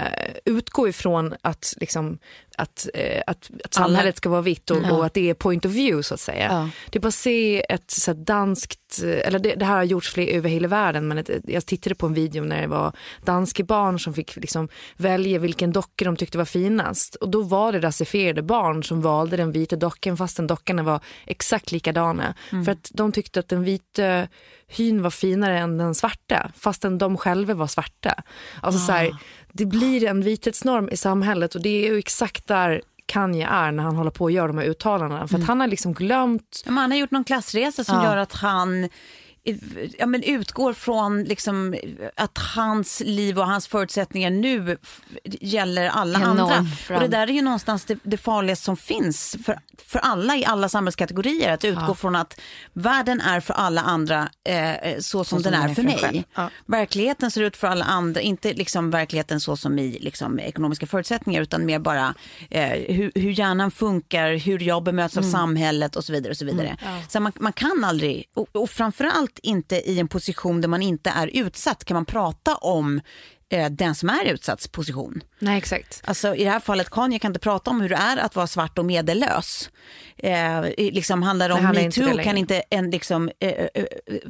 [0.45, 2.19] utgå ifrån att, liksom,
[2.61, 4.93] att, eh, att, att samhället ska vara vitt och, Mm.
[4.93, 6.49] och att det är point of view så att säga.
[6.51, 6.69] Ja.
[6.91, 10.13] Det är bara att se ett så danskt, eh, eller det, det här har gjorts
[10.13, 12.93] fler över hela världen men ett, jag tittade på en video när det var
[13.25, 17.73] danska barn som fick liksom välja vilken docka de tyckte var finast och då var
[17.73, 22.35] det rasifierade barn som valde den vita dockan fastän dockorna var exakt likadana.
[22.51, 24.27] För att de tyckte att den vita
[24.69, 28.23] hyn var finare än den svarta fastän de själva var svarta.
[28.63, 29.17] Alltså så här,
[29.53, 33.83] det blir en vithetsnorm i samhället och det är ju exakt där Kanye är när
[33.83, 35.29] han håller på att göra de här uttalandena.
[35.29, 38.05] För att han har liksom glömt men han har gjort någon klassresa som Ja.
[38.05, 38.89] gör att han
[39.99, 41.75] ja, men utgår från liksom,
[42.17, 44.77] att hans liv och hans förutsättningar nu
[45.25, 46.67] gäller alla Enorm andra.
[46.95, 50.45] Och det där är ju någonstans det, det farligaste som finns för, för alla i
[50.45, 51.53] alla samhällskategorier.
[51.53, 52.41] Att utgå från att
[52.73, 56.25] världen är för alla andra eh, så som den är för mig.
[56.67, 61.43] Verkligheten ser ut för alla andra, inte liksom verkligheten så som i liksom, ekonomiska förutsättningar
[61.43, 62.15] utan mer bara
[62.51, 66.31] eh, hur, hur hjärnan funkar, hur jag bemöts av samhället och så vidare.
[66.31, 66.77] Och så vidare.
[67.09, 71.11] Så man, man kan aldrig, och, och framförallt inte i en position där man inte
[71.11, 73.01] är utsatt kan man prata om
[73.51, 75.23] eh, den som är utsatts position.
[75.39, 76.03] Nej exakt.
[76.05, 78.47] Alltså, I det här fallet Kanye kan inte prata om hur det är att vara
[78.47, 79.71] svart och medellös.
[80.17, 83.85] Eh, liksom handlar det om metoo kan inte en liksom, eh, eh,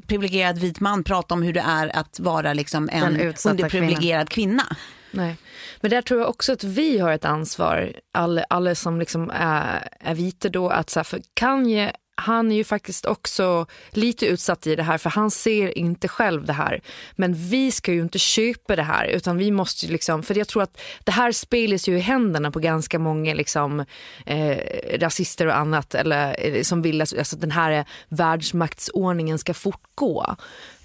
[0.07, 4.77] privilegierad vit man prata om hur det är att vara liksom, en underprivilegierad kvinna.
[5.11, 5.37] Nej.
[5.81, 9.89] Men där tror jag också att vi har ett ansvar, alla, alla som liksom är,
[10.01, 14.67] är vita då, att så här, för Kanye han är ju faktiskt också lite utsatt
[14.67, 16.81] i det här för han ser inte själv det här.
[17.17, 20.49] Men vi ska ju inte köpa det här utan vi måste ju liksom, för jag
[20.49, 23.85] tror att det här spelas ju i händerna på ganska många liksom,
[24.27, 24.57] eh,
[24.99, 30.37] rasister och annat eller, eh, som vill att alltså, den här världsmaktsordningen ska fortgå.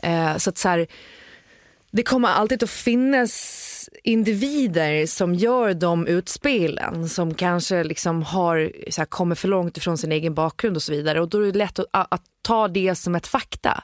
[0.04, 0.88] Eh, så att så här,
[1.96, 9.02] det kommer alltid att finnas individer som gör de utspelen som kanske liksom har så
[9.02, 11.58] här, kommer för långt ifrån sin egen bakgrund och så vidare och då är det
[11.58, 13.84] lätt att, att ta det som ett fakta.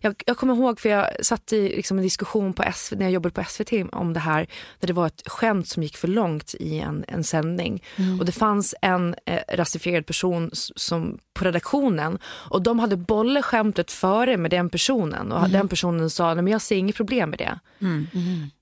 [0.00, 3.12] Jag, jag kommer ihåg för jag satt i liksom, en diskussion på SV, när jag
[3.12, 4.46] jobbade på SVT om det här
[4.80, 7.82] där det var ett skämt som gick för långt i en, en sändning.
[8.20, 13.90] Och det fanns en eh, rasifierad person som på redaktionen och de hade bollat skämtet
[13.92, 15.32] före med den personen.
[15.32, 17.58] Och den personen sa nej men jag ser inget problem med det.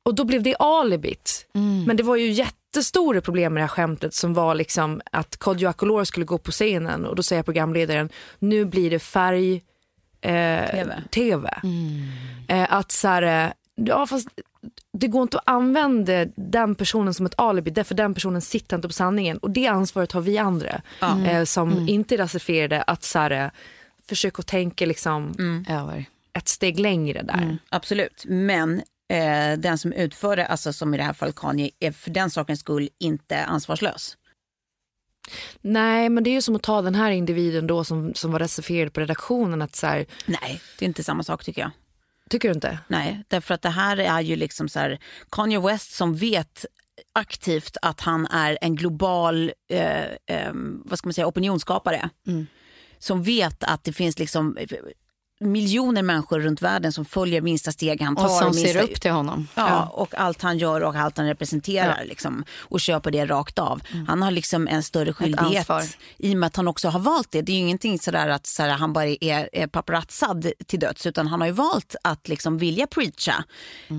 [0.03, 1.47] Och då blev det alibit.
[1.87, 5.68] Men det var ju jättestora problem med det här skämtet som var liksom att Kodjo
[5.68, 9.62] Akolor skulle gå på scenen och då säger programledaren nu blir det färg
[10.25, 11.03] eh, TV.
[11.11, 11.51] TV.
[12.49, 14.29] Eh, att så här, eh, ja fast
[14.93, 18.89] det går inte att använda den personen som ett alibi därför den personen sitter inte
[18.89, 20.83] på sanningen och det ansvaret har vi andra
[21.27, 23.51] eh, som inte är rasifierade att så här, eh,
[24.09, 25.35] försöka tänka liksom
[25.69, 26.05] Över.
[26.33, 27.59] ett steg längre där.
[27.69, 31.93] Absolut, men eh, den som utför det, alltså som i det här fallet Kanye, är
[31.93, 34.17] för den sakens skull inte ansvarslös.
[35.61, 38.39] Nej, men det är ju som att ta den här individen då som, som var
[38.39, 39.63] rasifierad på redaktionen.
[39.63, 41.71] Att så här, Nej, det är inte samma sak tycker jag.
[42.31, 42.79] tycker du inte?
[42.89, 44.99] Nej, därför att det här är ju liksom så här,
[45.31, 46.65] Kanye West som vet
[47.13, 50.53] aktivt att han är en global eh, eh,
[50.85, 52.11] vad ska man säga, opinionsskapare.
[52.99, 54.59] Som vet att det finns liksom
[55.44, 58.24] miljoner människor runt världen som följer minsta steg han tar.
[58.24, 59.48] Och som minsta, ser upp till honom.
[59.54, 63.80] Ja, och allt han gör och allt han representerar liksom, och köper det rakt av.
[64.09, 65.70] Han har liksom en större skyldighet
[66.16, 67.42] i och med att han också har valt det.
[67.42, 71.26] Det är ju ingenting sådär att sådär, han bara är, är paparazzad till döds utan
[71.26, 73.44] han har ju valt att liksom vilja preacha.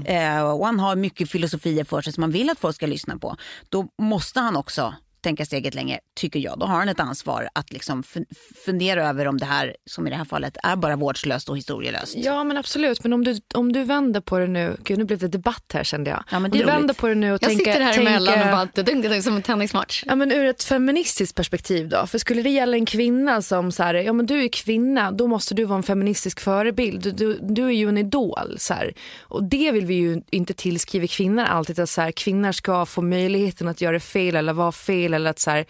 [0.05, 3.17] Eh, och han har mycket filosofier för sig som man vill att folk ska lyssna
[3.17, 3.37] på.
[3.69, 4.93] Då måste han också
[5.25, 6.59] tänka steget längre, tycker jag.
[6.59, 8.25] Då har han ett ansvar att liksom fun-
[8.65, 12.15] fundera över om det här, som i det här fallet, är bara vårdslöst och historielöst.
[12.17, 15.19] Ja men absolut, men om du, om du vänder på det nu, gud nu blev
[15.19, 16.23] det debatt här kände jag.
[16.31, 16.97] Ja, men om det är du vänder roligt.
[16.97, 19.35] på det nu och Jag tänker, sitter här tänker, emellan och bara dunk, dunk, som
[19.35, 20.03] en tennismatch.
[20.07, 22.07] Ja, men ur ett feministiskt perspektiv då?
[22.07, 25.27] För skulle det gälla en kvinna som så här, ja men du är kvinna, då
[25.27, 27.01] måste du vara en feministisk förebild.
[27.01, 28.55] Du, du, du är ju en idol.
[28.57, 28.93] Så här.
[29.21, 31.79] Och det vill vi ju inte tillskriva kvinnor alltid.
[31.79, 35.39] Att så här, kvinnor ska få möjligheten att göra fel eller vara fel eller att
[35.39, 35.65] så här,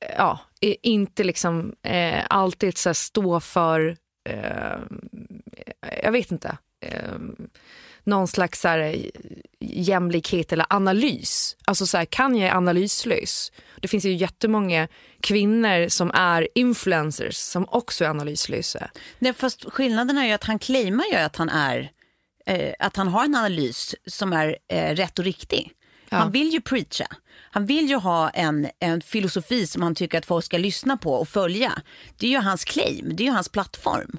[0.00, 0.40] eh, ja,
[0.82, 3.96] inte liksom eh, alltid så här, stå för,
[4.28, 4.78] eh,
[6.02, 7.18] jag vet inte, eh,
[8.04, 9.00] någon slags så här, eh,
[9.60, 11.56] jämlikhet eller analys.
[11.64, 13.52] Alltså så här, kan jag är analyslös?
[13.80, 14.88] Det finns ju jättemånga
[15.20, 18.90] kvinnor som är influencers som också är analyslösa.
[19.18, 21.90] Nej, fast skillnaden är ju att han claimar ju att han är
[22.46, 25.72] eh, att han har en analys som är eh, rätt och riktig.
[26.10, 27.06] Han vill ju preacha.
[27.50, 31.14] Han vill ju ha en, en filosofi som han tycker att folk ska lyssna på
[31.14, 31.72] och följa.
[32.16, 34.18] Det är ju hans claim, det är ju hans plattform.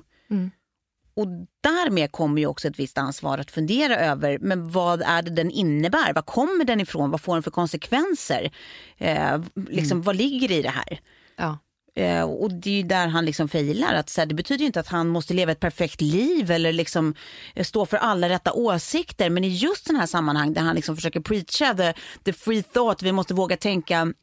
[1.17, 1.27] och
[1.61, 5.51] därmed kommer ju också ett visst ansvar att fundera över men vad är det den
[5.51, 6.13] innebär?
[6.13, 7.11] Vad kommer den ifrån?
[7.11, 8.51] Vad får den för konsekvenser?
[8.97, 10.01] Eh, liksom, mm.
[10.01, 10.99] Vad ligger i det här?
[11.35, 11.57] Ja.
[11.97, 13.93] Eh, och det är ju där han liksom failar.
[13.93, 17.15] Att, så här, det betyder inte att han måste leva ett perfekt liv eller liksom,
[17.55, 19.29] eh, stå för alla rätta åsikter.
[19.29, 23.03] Men i just den här sammanhang där han liksom försöker preacha the, the free thought,
[23.03, 24.13] vi måste våga tänka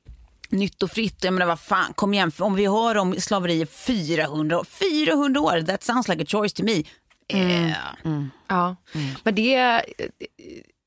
[0.48, 1.24] nytt och fritt.
[1.24, 5.40] Jag menar vad fan, kom igen, om vi hör om slaveri i 400 år, 400
[5.40, 6.82] år, that sounds like a choice to me.
[7.28, 7.50] Mm.
[7.50, 7.94] Yeah.
[8.04, 8.30] Mm.
[8.48, 9.14] Ja, mm.
[9.22, 9.82] men det,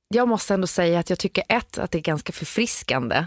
[0.08, 3.26] jag måste ändå säga att jag tycker ett, att det är ganska förfriskande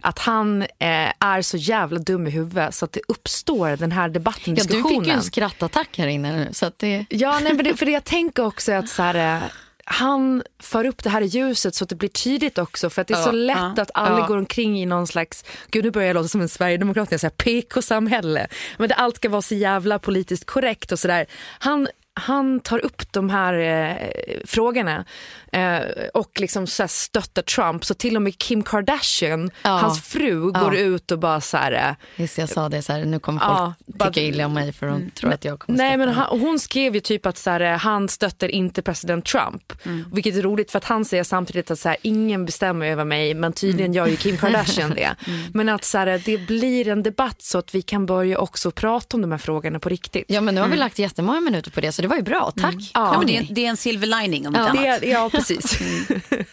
[0.00, 4.08] att han eh, är så jävla dum i huvudet så att det uppstår den här
[4.08, 4.84] debatten, diskussionen.
[4.84, 6.48] Ja, du fick ju en skrattattack här inne nu.
[6.52, 7.06] Så att det...
[7.08, 9.42] Ja, nej, men det, för det jag tänker också att så här, eh,
[9.90, 12.90] han för upp det här i ljuset så att det blir tydligt också.
[12.90, 14.26] För att det är så lätt ja, att alla ja.
[14.26, 17.30] går omkring i någon slags, gud nu börjar jag låta som en sverigedemokrat, jag säger
[17.30, 18.46] PK-samhälle.
[18.78, 21.26] Men det allt ska vara så jävla politiskt korrekt och sådär.
[21.58, 23.96] Han han tar upp de här eh,
[24.44, 25.04] frågorna
[25.52, 25.80] eh,
[26.14, 27.84] och liksom så stöttar Trump.
[27.84, 29.70] Så till och med Kim Kardashian, ja.
[29.70, 30.60] hans fru, ja.
[30.60, 31.72] går ut och bara så här...
[31.72, 34.72] Eh, Just jag sa det, så här, nu kommer folk ja, tycka illa om mig
[34.72, 35.10] för de mm.
[35.10, 37.78] tror att jag kommer Nej, men han, Hon skrev ju typ att så här, eh,
[37.78, 39.72] han stöttar inte president Trump.
[39.84, 40.04] Mm.
[40.12, 43.34] Vilket är roligt för att han säger samtidigt att så här, ingen bestämmer över mig
[43.34, 43.96] men tydligen mm.
[43.96, 45.14] gör ju Kim Kardashian det.
[45.28, 45.40] Mm.
[45.54, 49.16] Men att så här, det blir en debatt så att vi kan börja också prata
[49.16, 50.24] om de här frågorna på riktigt.
[50.28, 50.78] Ja men nu har vi mm.
[50.78, 52.52] lagt jättemånga minuter på det så det var ju bra.
[52.56, 52.74] Tack.
[52.74, 52.86] Mm.
[52.94, 53.22] Ja.
[53.26, 54.70] det, är, det är en silver lining om ja.
[54.70, 55.02] inte annat.
[55.02, 55.80] ja, precis.
[55.80, 56.20] Mm.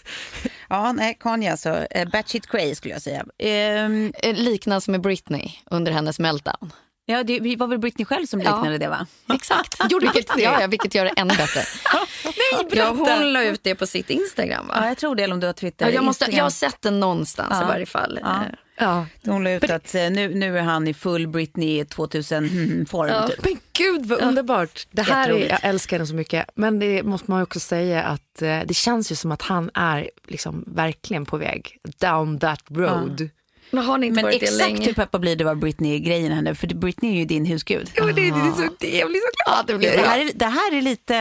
[0.69, 1.69] ja, nej, Kanye alltså.
[1.69, 3.25] Uh, batshit crazy skulle jag säga.
[3.85, 6.71] Um, Liknas med Britney under hennes meltdown.
[7.07, 8.77] Ja, det var väl Britney själv som liknade ja.
[8.77, 9.07] det va?
[9.33, 9.91] Exakt.
[9.91, 11.61] Gjorde vilket, ja, ja, vilket gör det ännu bättre.
[12.23, 14.73] Nej, ja, hon la ut det på sitt Instagram va?
[14.81, 15.23] Ja, jag tror det.
[15.23, 15.85] Eller om du har Twitter.
[15.85, 18.19] Ja, jag, måste, jag har sett det någonstans i varje fall.
[18.77, 19.05] Ja.
[19.21, 19.31] Ja.
[19.31, 23.09] Hon la ut att eh, nu, nu är han i full Britney 2000-form.
[23.09, 23.27] Ja.
[23.27, 23.43] Typ.
[23.43, 24.87] Men gud vad underbart.
[24.91, 26.49] Det här är, jag älskar henne så mycket.
[26.55, 30.09] Men det måste man också säga att eh, det känns ju som att han är
[30.27, 33.29] liksom verkligen på väg down that road.
[33.75, 34.85] Men har ni inte men varit exakt det länge?
[34.85, 36.55] hur peppa blir det var Britney-grejen henne.
[36.55, 37.89] För Britney är ju din husgud.
[37.95, 39.57] Ja, det, det, är så, det, jag blir så glad.
[39.57, 41.15] Ja, det, blir det, här är, det här är lite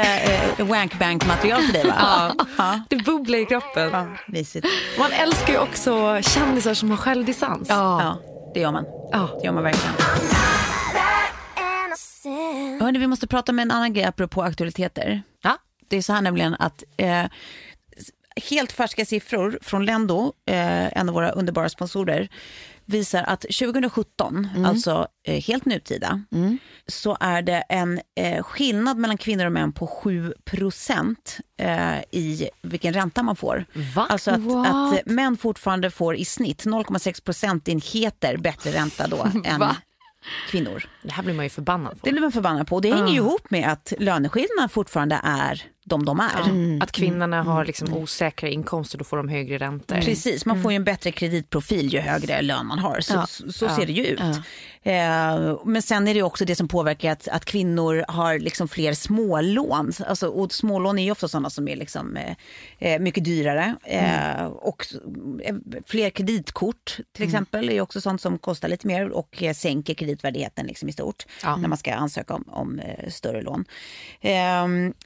[0.59, 1.95] eh, wankbank-material för dig va?
[1.99, 2.47] Ja.
[2.59, 2.81] ja.
[2.88, 3.90] Det bubblar i kroppen.
[3.93, 4.07] Ja,
[4.99, 7.69] Man älskar ju också kändisar som har självdistans.
[7.69, 8.03] Ja.
[8.03, 8.19] ja,
[8.55, 8.85] det gör man.
[9.12, 9.38] Ja.
[9.40, 9.95] Det gör man verkligen.
[12.81, 15.23] Hörni, vi måste prata med en annan grej apropå aktualiteter.
[15.43, 15.59] Ja.
[15.88, 17.25] Det är så här nämligen att eh,
[18.51, 22.29] helt färska siffror från Lendo, eh, en av våra underbara sponsorer,
[22.87, 24.64] visar att 2017, mm.
[24.64, 26.59] alltså eh, helt nutida, mm.
[26.87, 32.49] så är det en eh, skillnad mellan kvinnor och män på 7 procent eh, i
[32.62, 33.64] vilken ränta man får.
[33.94, 34.07] Va?
[34.11, 39.62] Alltså att, att, män fortfarande får i snitt 0,6 procentenheter bättre ränta då än
[40.51, 40.85] kvinnor.
[41.03, 41.99] Det här blir man ju förbannad på.
[42.03, 42.81] Det blir man förbannad på.
[42.81, 46.44] Det hänger ju ihop med att löneskillnaderna fortfarande är de de är.
[46.44, 46.83] Mm.
[46.83, 47.47] Att kvinnorna mm.
[47.47, 49.97] har liksom osäkra inkomster, då får de högre räntor.
[49.97, 53.01] Precis, man får ju en bättre kreditprofil ju högre lön man har.
[53.01, 53.27] Så, ja.
[53.27, 54.20] så, så ser det ju ut.
[54.87, 58.94] Eh, men sen är det också det som påverkar att, att kvinnor har liksom fler
[58.94, 59.92] smålån.
[60.07, 62.37] Alltså, och smålån är ju ofta sådana som är liksom, eh,
[62.79, 63.77] eh mycket dyrare.
[63.85, 64.53] Eh, mm.
[64.53, 64.87] Och
[65.44, 65.55] eh,
[65.87, 67.35] fler kreditkort till mm.
[67.35, 71.27] exempel är också sånt som kostar lite mer och eh, sänker kreditvärdigheten liksom i stort
[71.42, 71.57] ja.
[71.57, 73.64] när man ska ansöka om, om större lån.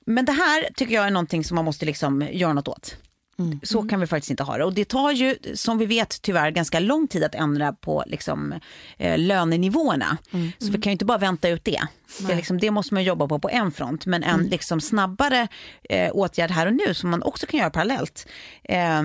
[0.05, 2.97] men det här tycker jag är någonting som man måste liksom göra något åt.
[3.39, 3.61] Mm.
[3.63, 4.65] Så kan vi faktiskt inte ha det.
[4.65, 8.55] Och det tar ju, som vi vet, tyvärr ganska lång tid att ändra på liksom,
[8.97, 10.19] eh, lönenivåerna.
[10.33, 10.53] Mm.
[10.59, 11.81] Så vi kan ju inte bara vänta ut det.
[12.21, 14.07] Det, liksom, det, måste man jobba på på en front.
[14.07, 14.49] Men en mm.
[14.49, 15.49] liksom, snabbare
[15.89, 18.27] eh, åtgärd här och nu som man också kan göra parallellt.
[18.65, 19.03] Eh,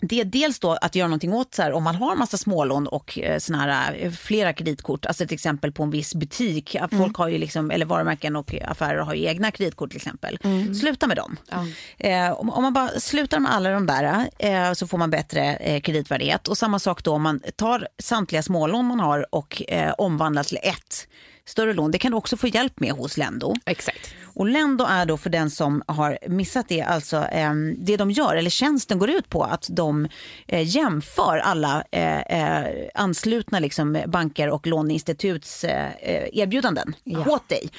[0.00, 2.86] det är dels då att göra någonting åt så här, om man har massa smålån
[2.86, 6.76] och eh, såna här, eh, flera kreditkort, alltså till exempel på en viss butik.
[6.80, 7.14] Folk mm.
[7.16, 10.38] har ju liksom, eller varumärken och affärer har ju egna kreditkort till exempel.
[10.44, 10.74] Mm.
[10.74, 11.36] Sluta med dem.
[11.50, 11.66] Ja.
[11.98, 15.56] Eh, om, om, man bara slutar med alla de där eh, så får man bättre
[15.56, 16.48] eh, kreditvärdighet.
[16.48, 20.58] Och samma sak då om man tar samtliga smålån man har och eh, omvandlar till
[20.62, 21.08] ett
[21.48, 21.90] större lån.
[21.90, 23.54] Det kan du också få hjälp med hos Lendo.
[23.66, 24.14] Exakt.
[24.38, 28.36] Och Lendo är då för den som har missat det, alltså eh, det de gör,
[28.36, 30.08] eller tjänsten går ut på att de
[30.46, 37.24] eh, jämför alla eh, eh anslutna liksom, banker och låneinstituts eh, eh, erbjudanden ja.
[37.30, 37.70] åt dig.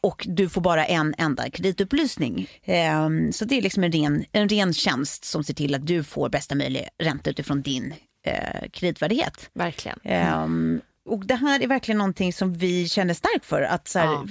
[0.00, 2.48] och du får bara en enda kreditupplysning.
[3.32, 6.28] så det är liksom en ren, en ren tjänst som ser till att du får
[6.28, 7.94] bästa möjliga ränta utifrån din
[8.72, 9.50] kreditvärdighet.
[9.54, 9.98] Verkligen.
[10.04, 13.62] Mm och det här är verkligen någonting som vi känner starkt för.
[13.62, 14.26] Att så här, ja.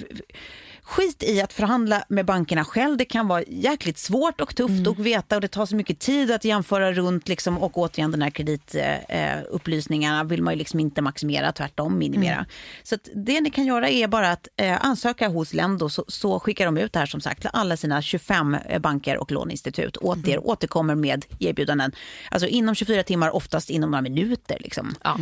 [0.84, 2.96] Skit i att förhandla med bankerna själv.
[2.96, 4.92] Det kan vara jäkligt svårt och tufft mm.
[4.92, 8.22] att veta och det tar så mycket tid att jämföra runt liksom, och återigen den
[8.22, 12.34] här kreditupplysningarna eh, vill man ju liksom inte maximera, tvärtom minimera.
[12.34, 12.46] Mm.
[12.82, 16.64] Så det ni kan göra är bara att eh, ansöka hos Lendo så, så, skickar
[16.64, 20.16] de ut det här som sagt till alla sina 25 eh, banker och låneinstitut åt
[20.16, 20.30] mm.
[20.30, 21.92] er, återkommer med erbjudanden.
[22.30, 24.56] Alltså inom 24 timmar, oftast inom några minuter.
[24.60, 24.94] Liksom.
[25.02, 25.18] Ja.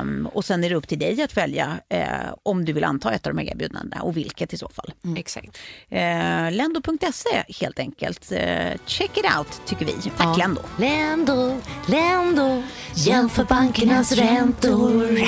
[0.00, 3.12] Um, och sen är det upp till dig att välja uh, om du vill anta
[3.12, 4.91] ett av de här erbjudandena och vilket i så fall.
[5.04, 5.16] Mm.
[5.16, 5.58] Exakt.
[5.92, 8.32] Uh, Lendo.se helt enkelt.
[8.32, 8.38] Uh,
[8.86, 9.92] check it out tycker vi.
[9.92, 10.36] Tack ja.
[10.36, 10.62] Lendo.
[10.78, 12.62] Lendo, Lendo,
[12.94, 15.18] jämför bankernas räntor.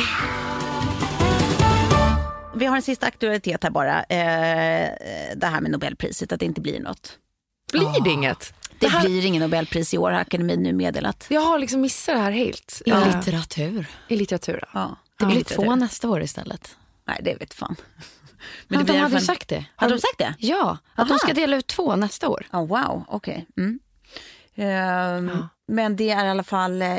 [2.56, 4.02] Vi har en sista aktualitet här bara.
[4.04, 4.90] Eh,
[5.36, 7.18] det här med Nobelpriset, att det inte blir något.
[7.72, 8.54] Blir det inget?
[8.68, 9.04] Det, det här...
[9.04, 11.26] blir ingen Nobelpris i år har akademin nu meddelat.
[11.28, 12.82] Jag har liksom missat det här helt.
[12.86, 13.04] I ja.
[13.04, 13.86] litteratur.
[14.08, 14.96] I litteratur, ja.
[15.18, 16.76] Det blir ja, två nästa år istället.
[17.06, 17.76] Nej, det vet fan.
[18.68, 19.20] Men ja, de hade fan...
[19.20, 19.64] sagt det.
[19.76, 20.34] Hade de sagt det?
[20.38, 21.08] Ja, att Aha.
[21.08, 22.46] de ska dela ut två nästa år.
[22.52, 23.46] Oh, wow, okej.
[23.48, 23.64] Okay.
[23.64, 23.80] Mm.
[24.56, 25.48] Um, ja.
[25.66, 26.98] Men det är i alla fall eh,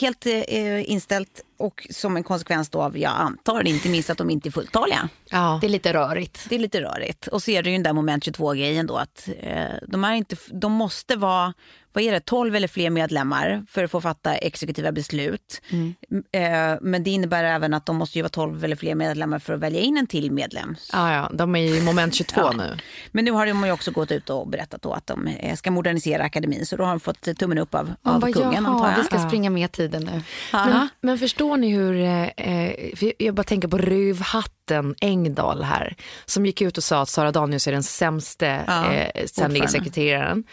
[0.00, 4.30] helt eh, inställt och som en konsekvens då av, jag antar, inte minst att de
[4.30, 5.08] inte är fulltaliga.
[5.30, 6.46] Ja, det är lite rörigt.
[6.48, 7.26] Det är lite rörigt.
[7.26, 10.36] Och så är det ju den där moment 22-grejen då att eh, de, är inte,
[10.52, 11.54] de måste vara
[11.96, 15.62] vad är det, 12 eller fler medlemmar för att få fatta exekutiva beslut.
[15.70, 15.94] Mm.
[16.32, 19.54] Eh, men det innebär även att de måste ju vara 12 eller fler medlemmar för
[19.54, 20.76] att välja in en till medlem.
[20.92, 21.30] Ja, ja.
[21.34, 22.52] de är i moment 22 ja.
[22.52, 22.76] nu.
[23.12, 25.70] Men nu har de ju också gått ut och berättat då att de eh, ska
[25.70, 26.66] modernisera akademin.
[26.66, 28.96] Så då har de fått tummen upp av, av bara, kungen jaha, antar jag.
[28.96, 30.22] Vi ska springa med tiden nu.
[30.52, 32.00] Men, men, förstår ni hur,
[32.36, 35.96] eh, jag bara tänker på rövhatten Engdahl här.
[36.24, 39.26] Som gick ut och sa att Sara Danius är den sämste ja, eh,
[39.66, 40.44] sekreteraren.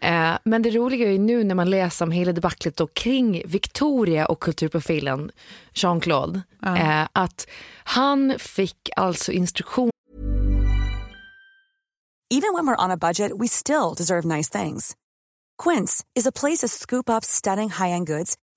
[0.00, 4.40] Eh, men det roliga är nu när man läser om hela debaclet kring Victoria och
[4.40, 5.30] kulturprofilen
[5.74, 6.76] Jean-Claude, ja.
[6.76, 7.46] eh, att
[7.84, 9.90] han fick alltså instruktion.
[12.30, 14.94] Even when we're on a budget we still deserve nice things.
[15.62, 18.36] Quince is a place to scoop up stunning high-end goods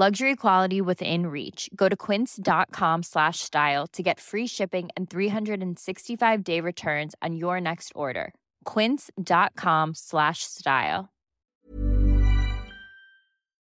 [0.00, 1.68] Luxury quality within reach.
[1.74, 7.60] Go to quince.com slash style to get free shipping and 365 day returns on your
[7.60, 8.32] next order.
[8.64, 11.08] quince.com slash style.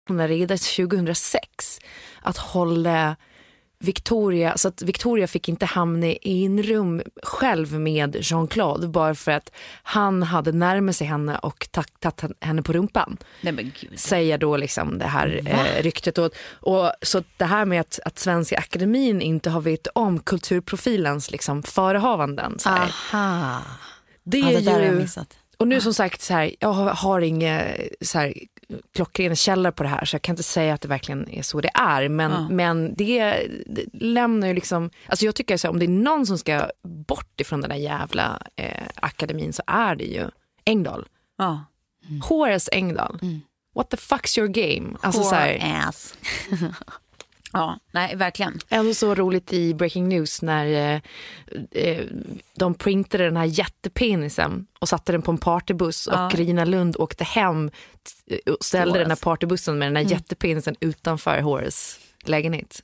[0.10, 1.80] När det 2006
[2.22, 3.16] att hålla
[3.84, 9.32] Victoria, så att Victoria fick inte hamna i en rum själv med Jean-Claude bara för
[9.32, 9.52] att
[9.84, 13.18] han hade närmat sig henne och tagit henne på rumpan.
[13.42, 16.18] Nej, Säger då liksom det här eh, ryktet.
[16.18, 21.32] Och, och, så det här med att, att Svenska Akademin inte har vetat om kulturprofilens
[21.32, 22.60] liksom förehavanden.
[22.60, 22.94] Så här.
[23.14, 23.62] Aha.
[24.24, 25.08] Det är ja, det ju...
[25.58, 27.22] Och nu som sagt, så här, jag har, har
[28.06, 28.34] så här,
[28.94, 31.62] klockren källor på det här så jag kan inte säga att det verkligen är så
[31.62, 32.10] det är.
[32.10, 32.48] Men, ja.
[32.50, 36.38] men det, det, lämnar ju liksom, alltså jag tycker så om det är någon som
[36.38, 36.70] ska
[37.08, 40.30] bort ifrån den där jävla eh, akademin så är det ju
[40.66, 41.06] Engdahl.
[41.38, 41.66] Ja.
[42.10, 42.22] Mm.
[42.22, 43.20] Horace Engdahl.
[43.22, 43.42] Mm.
[43.76, 44.98] What the fuck's your game?
[45.02, 46.14] Alltså, så här, ass.
[47.54, 48.60] Ja, nej verkligen.
[48.70, 51.02] Ändå så roligt i Breaking News när eh,
[51.72, 52.06] eh,
[52.56, 56.26] de printade den här jättepenisen och satte den på en partybuss ja.
[56.26, 57.72] och Rina Lund åkte hem
[58.46, 59.04] och ställde Horace.
[59.04, 60.14] den här partybussen med den här mm.
[60.14, 62.84] jättepenisen utanför Horace lägenhet.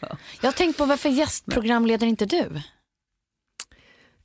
[0.00, 0.16] Ja.
[0.40, 2.60] Jag har tänkt på varför gästprogramleder inte du?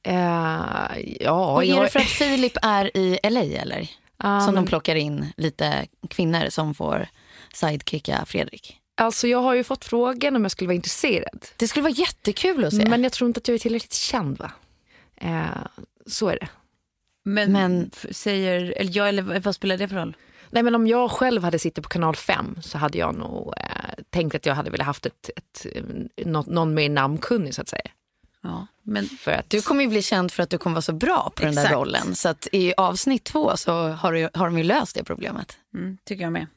[0.07, 1.83] Uh, ja, och är jag...
[1.83, 3.89] det för att Filip är i LA eller?
[4.23, 7.07] Um, som de plockar in lite kvinnor som får
[7.53, 8.78] sidekicka Fredrik?
[8.99, 11.45] Alltså jag har ju fått frågan om jag skulle vara intresserad.
[11.57, 12.89] Det skulle vara jättekul att se.
[12.89, 14.51] Men jag tror inte att jag är tillräckligt känd va?
[15.15, 15.45] Eh,
[16.05, 16.49] så är det.
[17.23, 20.15] Men, men säger, eller jag eller vad spelar det för roll?
[20.49, 24.03] Nej men om jag själv hade suttit på kanal 5 så hade jag nog eh,
[24.09, 25.65] tänkt att jag hade velat haft ett, ett,
[26.25, 27.89] något, någon mer namnkunnig så att säga.
[28.41, 29.49] Ja, men för att...
[29.49, 31.55] Du kommer ju bli känd för att du kommer vara så bra på Exakt.
[31.55, 32.15] den där rollen.
[32.15, 35.57] Så att i avsnitt två så har, du, har de ju löst det problemet.
[35.73, 36.47] Mm, tycker jag med.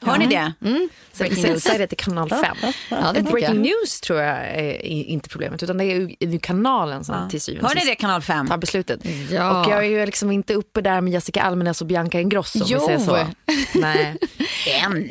[0.00, 0.52] Har ni det?
[0.64, 0.88] Mm.
[1.18, 1.62] Breaking news.
[1.62, 2.56] Säg det till kanal 5.
[2.90, 3.56] ja, breaking jag.
[3.56, 7.28] news tror jag är inte problemet utan det är ju kanalen som ja.
[7.28, 8.48] till syvende Hör ni det kanal 5?
[8.48, 9.00] Tar beslutet.
[9.30, 9.60] Ja.
[9.60, 12.78] Och jag är ju liksom inte uppe där med Jessica Almenäs och Bianca Ingrosso jo.
[12.78, 13.26] vi säger så.
[13.78, 14.18] Nej.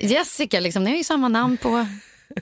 [0.02, 1.88] Jessica, liksom, ni har ju samma namn på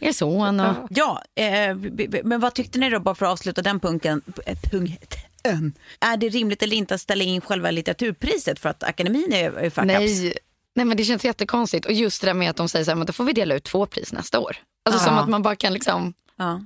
[0.01, 0.59] er son.
[0.59, 0.75] Och...
[0.89, 1.75] Ja, eh,
[2.23, 5.73] men vad tyckte ni då, bara för att avsluta den punkten, eh, punkten.
[5.99, 9.85] Är det rimligt eller inte att ställa in själva litteraturpriset för att akademin är, är
[9.85, 10.33] Nej,
[10.75, 11.85] Nej men det känns jättekonstigt.
[11.85, 13.55] Och just det där med att de säger så här, men då får vi dela
[13.55, 14.57] ut två pris nästa år.
[14.85, 15.05] Alltså ja.
[15.05, 16.61] som att man bara kan liksom ja.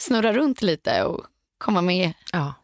[0.00, 1.26] snurra runt lite och
[1.58, 2.12] komma med.
[2.32, 2.54] Ja.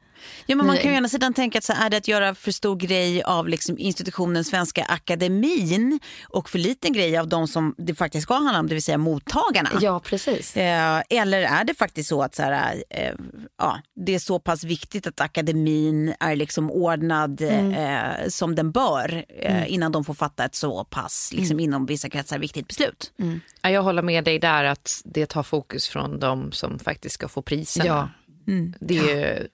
[0.46, 2.34] Ja, men man kan ju å ena sidan tänka att så är det att göra
[2.34, 7.74] för stor grej av liksom institutionen Svenska Akademin och för liten grej av de som
[7.78, 9.70] det faktiskt ska handla om, det vill säga mottagarna.
[9.80, 10.56] Ja, precis.
[10.56, 13.14] Eh, eller är det faktiskt så att så här, eh,
[13.58, 17.72] ja, det är så pass viktigt att akademin är liksom ordnad mm.
[17.72, 19.68] eh, som den bör eh, mm.
[19.68, 21.64] innan de får fatta ett så pass, liksom, mm.
[21.64, 23.12] inom vissa kretsar, viktigt beslut.
[23.18, 23.40] Mm.
[23.62, 27.28] Ja, jag håller med dig där att det tar fokus från de som faktiskt ska
[27.28, 27.86] få priserna.
[27.86, 28.08] Ja.
[28.48, 28.74] Mm.
[28.80, 29.48] Det är ju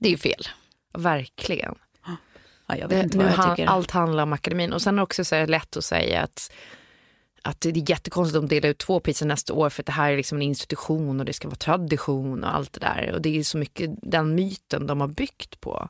[0.00, 0.48] det är ju fel.
[0.98, 1.74] Verkligen.
[2.66, 3.68] Ja, jag vet det, inte vad jag tycker.
[3.68, 4.72] Allt handlar om akademin.
[4.72, 6.52] Och sen är det också så lätt att säga att,
[7.42, 9.92] att det är jättekonstigt att de delar ut två priser nästa år för att det
[9.92, 13.12] här är liksom en institution och det ska vara tradition och allt det där.
[13.14, 15.88] Och det är så mycket den myten de har byggt på.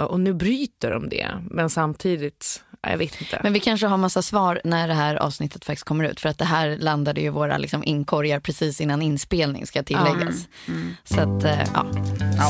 [0.00, 3.40] Och nu bryter de det, men samtidigt, jag vet inte.
[3.42, 6.20] Men vi kanske har massa svar när det här avsnittet faktiskt kommer ut.
[6.20, 10.48] För att det här landade ju våra liksom inkorgar precis innan inspelning ska tilläggas.
[10.68, 10.80] Mm.
[10.80, 10.94] Mm.
[11.04, 11.86] Så att, äh, ja.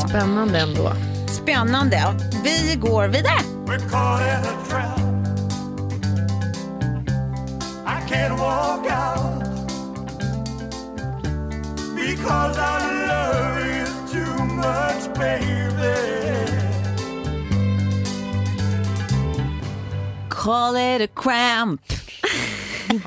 [0.09, 0.93] Spännande ändå.
[1.29, 2.03] Spännande.
[2.45, 3.41] Vi går vidare.
[11.97, 16.24] Because I love you too much baby
[20.45, 21.81] Call it a cramp.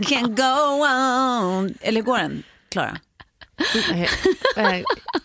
[0.02, 1.78] Can go on.
[1.82, 2.98] Eller går den, Klara?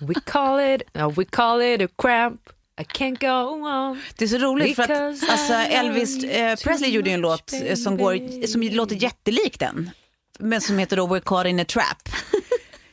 [0.01, 2.41] we call it, no, we call it a cramp.
[2.81, 4.03] I can't go on.
[4.17, 4.91] Det är så roligt för att
[5.31, 9.91] alltså, Elvis eh, Presley gjorde en låt eh, som, går, som låter jättelik den.
[10.39, 12.09] Men som heter då We're caught in a trap.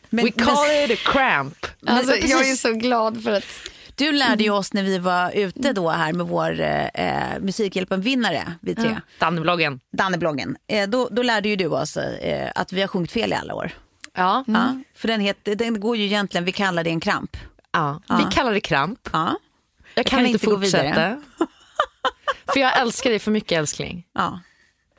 [0.09, 1.65] Men, We call men, it a cramp.
[1.85, 3.45] Alltså, jag är så glad för att
[3.99, 8.75] du lärde ju oss när vi var ute då här med vår eh, Musikhjälpen-vinnare, vi
[8.75, 8.97] tre.
[9.19, 9.79] Dannebloggen.
[9.91, 10.57] Dannebloggen.
[10.67, 13.55] Eh, då, då lärde ju du oss eh, att vi har sjungit fel i alla
[13.55, 13.71] år.
[14.13, 14.43] Ja.
[14.47, 14.61] Mm.
[14.61, 17.37] ja för den, heter, den går ju egentligen, vi kallar det en kramp.
[17.71, 18.17] Ja, ja.
[18.17, 19.09] vi kallar det kramp.
[19.13, 19.35] Ja.
[19.95, 21.21] Jag kan, jag kan inte, fortsätta.
[22.53, 24.05] för jag älskar dig för mycket älskling.
[24.13, 24.39] Ja.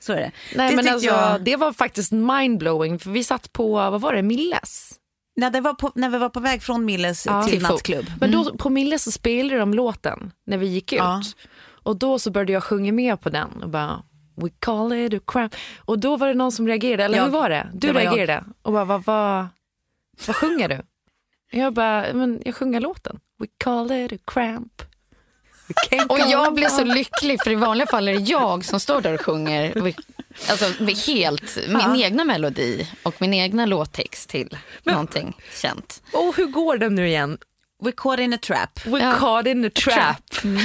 [0.01, 0.33] Så är det.
[0.55, 1.45] Nej, det, men alltså, jag...
[1.45, 5.00] det var faktiskt mindblowing för vi satt på, vad var det, Milles?
[5.37, 8.07] När, det var på, när vi var på väg från Milles ja, till nattklubb.
[8.07, 8.19] Mm.
[8.21, 10.99] Men då, på Milles så spelade de låten när vi gick ut.
[10.99, 11.23] Ja.
[11.83, 14.03] Och då så började jag sjunga med på den och bara
[14.43, 15.51] We call it a crime.
[15.79, 17.69] Och då var det någon som reagerade, eller jag, hur var det?
[17.73, 18.45] Du det var reagerade jag.
[18.63, 19.47] och bara, vad, vad,
[20.27, 20.83] vad sjunger du?
[21.51, 23.21] Jag bara, men jag sjunger låten.
[23.39, 24.83] We call it a cramp.
[26.09, 29.15] Och jag blev så lycklig för i vanliga fall är det jag som står där
[29.15, 29.73] och sjunger
[30.49, 31.97] alltså, helt min ja.
[31.97, 36.03] egna melodi och min egna låttext till Men, någonting känt.
[36.13, 37.39] Och hur går den nu igen?
[37.83, 38.87] We caught in a trap.
[38.87, 39.15] We ja.
[39.19, 40.31] caught in a trap.
[40.31, 40.45] trap.
[40.45, 40.59] Mm.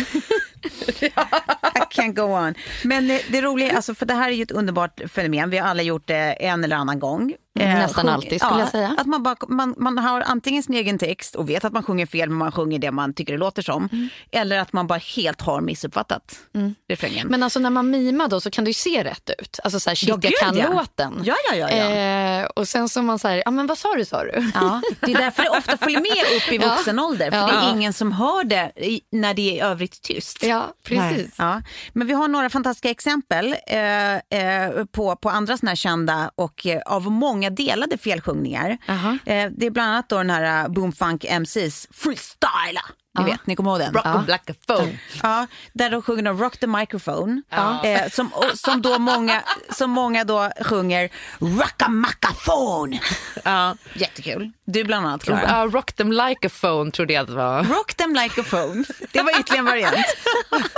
[1.76, 2.53] I can't go on.
[2.84, 5.49] Men det, det roliga, alltså, för det här är ju ett underbart fenomen.
[5.49, 7.36] Vi har alla gjort det en eller annan gång.
[7.60, 8.95] Mm, nästan alltid skulle ja, jag säga.
[8.97, 12.06] Att man, bara, man, man har antingen sin egen text och vet att man sjunger
[12.06, 13.89] fel men man sjunger det man tycker det låter som.
[13.91, 14.10] Mm.
[14.32, 16.76] Eller att man bara helt har missuppfattat mm.
[16.89, 17.28] refrängen.
[17.28, 19.60] Men alltså när man mimar då så kan det ju se rätt ut.
[19.64, 20.70] Alltså så här, shit ja, jag kan ja.
[20.70, 21.22] låten.
[21.24, 21.91] Ja, ja, ja, ja.
[21.91, 24.51] Eh, och sen så man säger, ja men vad sa du sa du?
[24.53, 27.32] Ja, det är därför det ofta följer med upp i vuxen ålder.
[27.32, 28.72] För det är ingen som hör det
[29.12, 30.43] när det är övrigt tyst.
[30.43, 31.36] Ja, precis.
[31.38, 31.62] Ja.
[31.93, 36.66] Men vi har några fantastiska exempel eh, eh, på, på andra såna här kända och
[36.66, 38.69] eh, av många många delade felsjungningar.
[38.69, 39.19] Uh -huh.
[39.25, 42.81] eh, det är bland annat då den här uh, Boomfunk MCs Freestyla.
[43.17, 43.31] Ni uh -huh.
[43.31, 43.93] vet, ni kommer ihåg den?
[43.93, 44.25] Rock uh.
[44.25, 44.97] Black phone.
[45.23, 47.41] Ja, där de sjunger Rock the microphone.
[47.83, 52.99] Eh, som, som, då många, som många då sjunger Rocka phone.
[53.43, 53.75] Ja.
[53.93, 54.51] Jättekul.
[54.65, 55.65] Du bland annat Klara.
[55.65, 57.63] Uh, rock them like a phone trodde jag att det var.
[57.63, 58.83] Rock them like a phone.
[59.11, 60.05] Det var ytterligare en variant.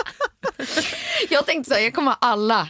[1.30, 2.68] jag tänkte så här, jag kommer ha alla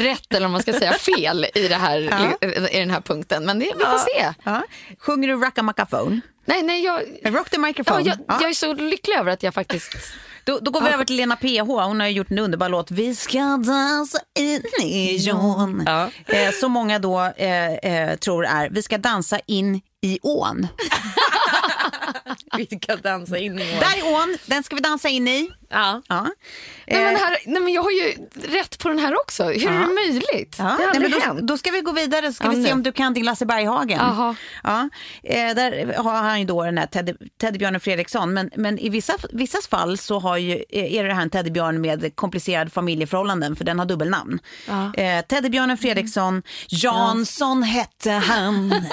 [0.00, 2.00] rätt eller om man ska säga fel i, det här,
[2.40, 2.48] Ja.
[2.70, 3.44] i den här punkten.
[3.44, 4.34] Men det, vi får se.
[4.44, 4.62] Ja.
[4.98, 6.20] Sjunger du Rackamaccaphone?
[6.44, 8.02] Nej, nej, jag, Rock the microphone.
[8.02, 8.38] jag, Ja.
[8.40, 9.96] jag är så lycklig över att jag faktiskt...
[10.44, 11.60] Då, då går vi över till Lena PH.
[11.66, 12.90] Hon har gjort en underbar låt.
[12.90, 15.82] Vi ska dansa in i Jon.
[15.86, 16.10] Ja.
[16.26, 20.66] Eh, som många då eh, eh, tror är Vi ska dansa in i ån.
[22.56, 24.36] Vi ska dansa in i Där är ån.
[24.46, 25.50] Den ska vi dansa in i.
[25.70, 26.02] Ja.
[26.08, 26.22] Ja.
[26.86, 29.44] Nej, men Eh, här, nej, men jag har ju rätt på den här också.
[29.44, 30.56] Hur är det möjligt?
[30.58, 31.40] Ja, det har nej, men då, hänt.
[31.40, 32.72] då ska vi gå vidare så ska Ja, vi se nu.
[32.72, 34.00] om du kan din Lasse Berghagen.
[34.62, 34.88] Ja,
[35.22, 38.34] eh, där har han ju då den här teddy, teddybjörnen Fredriksson.
[38.34, 41.80] Men, men i vissa, vissas fall så har ju, eh, är det här en teddybjörn
[41.80, 44.38] med komplicerade familjeförhållanden för den har dubbelnamn.
[44.96, 48.74] Eh, teddybjörnen Fredriksson, Jansson hette han.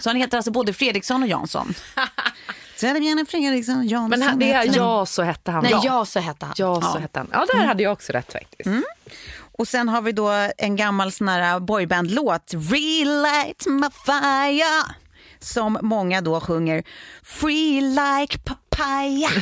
[0.00, 1.74] så han heter alltså både Fredriksson och Jansson.
[2.80, 4.88] teddybjörnen Fredriksson, Jansson Men det är hette han.
[4.88, 5.62] ja så hette han.
[5.62, 5.82] Nej, ja.
[5.84, 6.54] ja, så hette han.
[6.58, 7.28] Ja, så hette han.
[7.32, 8.70] Ja, där hade jag också rätt faktiskt.
[9.52, 14.94] Och sen har vi då en gammal sån här boybandlåt, Relight my fire,
[15.38, 16.84] som många då sjunger
[17.22, 19.30] Free like papaya.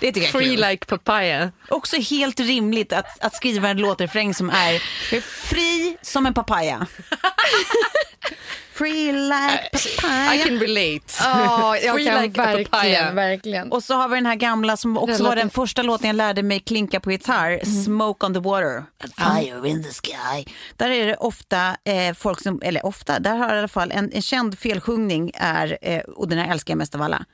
[0.00, 0.68] Det tycker jag är Free kul.
[0.70, 1.52] like papaya.
[1.68, 4.78] Också helt rimligt att, att skriva en låtrefräng som är
[5.20, 6.86] fri som en papaya.
[8.80, 10.34] Free like papaya.
[10.34, 11.00] I can relate.
[11.20, 13.72] Ja, jag Free kan like verkligen, verkligen.
[13.72, 16.06] Och så har vi den här gamla som också Den var låten- den första låten
[16.06, 18.84] jag lärde mig klinka på gitarr, Smoke on the water.
[19.16, 20.44] Fire in the sky.
[20.76, 24.12] Där är det ofta eh, folk som, eller ofta, där har i alla fall en,
[24.12, 27.24] en känd felsjungning är, eh, och den här älskar jag mest av alla.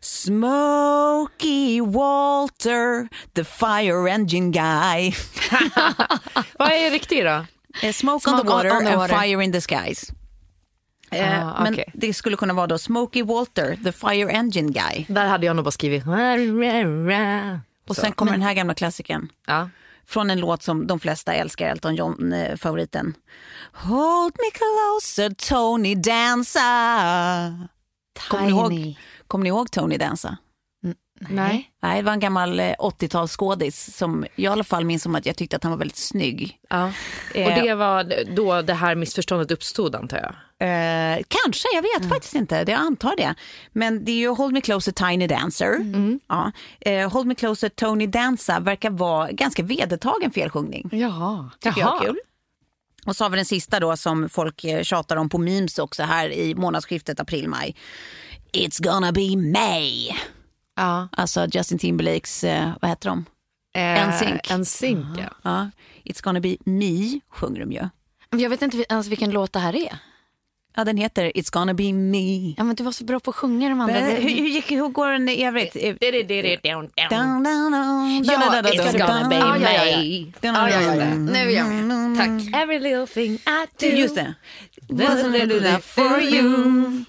[0.00, 5.12] Smokey Walter, the fire engine guy.
[6.58, 7.44] Vad är riktigt då?
[7.82, 9.14] Eh, smoke, on Smoke the water on the and water.
[9.20, 10.10] fire in the skies.
[11.12, 11.90] Eh, Ah, Men okej.
[11.94, 15.04] det skulle kunna vara då Smokey Walter, the fire engine guy.
[15.08, 16.04] Där hade jag nog bara skrivit...
[17.88, 19.28] Och sen kommer den här gamla klassikern.
[19.46, 19.68] Ja.
[20.06, 23.14] Från en låt som de flesta älskar, Elton John-favoriten.
[23.72, 26.60] Hold me closer Tony Danza.
[28.30, 30.36] Kommer ni, ihåg, kommer ni ihåg Tony Danza?
[31.30, 31.70] Nej.
[31.82, 35.26] Nej, det var en gammal eh, 80-talsskådis som jag i alla fall minns som att
[35.26, 36.58] jag tyckte att han var väldigt snygg.
[36.68, 36.92] Ja.
[37.34, 37.46] Eh.
[37.46, 40.34] Och det var då det här missförståndet uppstod antar jag.
[40.68, 42.54] Eh, kanske, jag vet faktiskt inte.
[42.54, 43.34] Jag antar det.
[43.72, 45.76] Men det är ju Hold Me Closer Tiny Dancer.
[46.28, 46.52] Ja.
[46.80, 50.88] Eh, Hold Me Closer Tony Danza verkar vara ganska vedertagen felsjungning.
[50.92, 51.50] Jaha.
[51.60, 52.18] tycker jag är kul.
[53.06, 56.02] Och så har vi den sista då som folk eh, tjatar om på memes också
[56.02, 57.76] här i månadsskiftet april-maj.
[58.52, 60.10] It's gonna be May.
[60.76, 61.08] Ja.
[61.12, 63.24] Alltså Justin Timberlakes, eh, vad heter de?
[63.74, 64.50] Eh, NSYNC.
[64.58, 65.24] NSYNC, ja.
[65.42, 65.70] Ja,
[66.04, 67.88] It's gonna be me sjunger de ju.
[68.30, 69.98] Men Jag vet inte ens vilken låt det här är.
[70.76, 72.54] Ja, den heter It's gonna be me.
[72.56, 73.94] Ja, men du var så bra på att sjunga de andra.
[74.00, 75.76] Men, hur, hur, gick, hur går den i övrigt?
[75.76, 75.92] Eh, Ja,
[78.72, 79.36] it's gonna be me.
[80.42, 82.16] Ja, ja, ja, Nu är jag med.
[82.18, 82.54] Tack.
[82.62, 83.86] Every little thing I do.
[83.86, 84.34] Just det.
[84.88, 87.04] Wasn't it enough for you?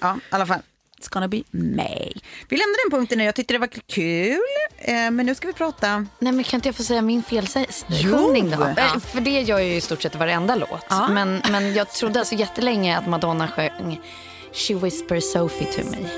[0.00, 0.60] Ja, i alla fall.
[1.00, 2.12] It's gonna be May.
[2.48, 3.24] Vi lämnar den punkten nu.
[3.24, 4.38] Jag tyckte det var kul.
[4.78, 6.06] Eh, Men nu ska vi prata...
[6.18, 8.64] Nej, men kan inte jag få säga min felsjungning då?
[8.64, 10.84] Eh, För det gör jag ju i stort sett i varenda låt.
[10.88, 11.08] Ja.
[11.08, 14.00] Men, men jag trodde alltså jättelänge att Madonna sjöng
[14.52, 16.08] She whispers Sophie to me.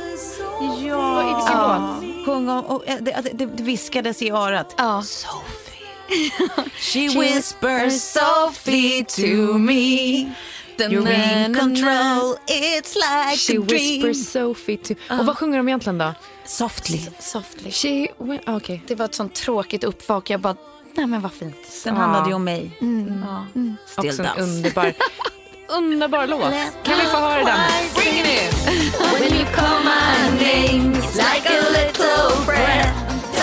[0.89, 4.74] Ja, sjung om, och, eh, det, det, det viskades i örat.
[4.79, 5.03] Ja.
[5.03, 5.64] Sophie.
[6.79, 10.33] She whispers softly to me.
[10.79, 14.03] You're in control, it's like She a dream.
[14.03, 14.95] whispers Sophie to...
[15.11, 16.14] Och vad sjunger de egentligen då?
[16.45, 17.01] Softly.
[17.18, 17.70] Softly.
[17.70, 17.89] She...
[18.18, 18.83] wi- ah, Okej.
[18.87, 20.31] Det var ett sånt tråkigt uppvak.
[20.31, 20.57] Jag bara,
[20.95, 21.57] nej men vad fint.
[21.85, 22.70] Den handlade ju om mig.
[22.81, 23.47] Ja.
[23.87, 24.49] Still Också en does.
[24.57, 24.93] underbar,
[25.68, 26.41] underbar låt.
[26.85, 27.59] Kan vi få höra den?
[27.95, 28.93] Bring it in!
[29.20, 32.95] When you call my name, it's like a little breath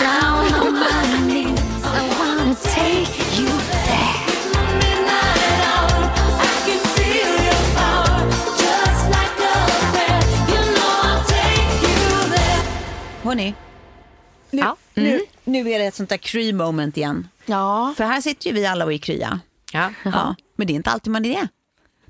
[0.02, 1.60] down on my knees.
[1.84, 3.25] I wanna take
[13.26, 13.54] Hörni,
[14.50, 14.76] nu, Ja.
[14.94, 17.28] nu, nu är det ett sånt där kry moment igen.
[17.46, 17.94] Ja.
[17.96, 19.40] För här sitter ju vi alla och är krya.
[19.72, 19.90] Ja.
[20.04, 21.48] Ja, men det är inte alltid man är det.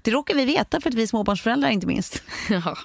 [0.03, 2.23] Det råkar vi veta för att vi är småbarnsföräldrar inte minst.
[2.51, 2.61] ja.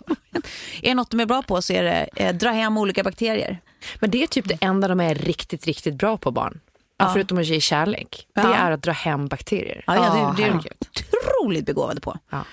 [0.81, 3.59] Är det något de är bra på så är det eh, dra hem olika bakterier.
[3.99, 6.59] Men det är typ det enda de är riktigt, riktigt bra på barn.
[6.97, 7.09] Ja.
[7.13, 8.27] Förutom att ge kärlek.
[8.35, 9.83] Det är att dra hem bakterier.
[9.87, 10.87] Ja, det, det är de herregud.
[11.41, 12.17] Otroligt begåvade på.
[12.29, 12.45] Ja.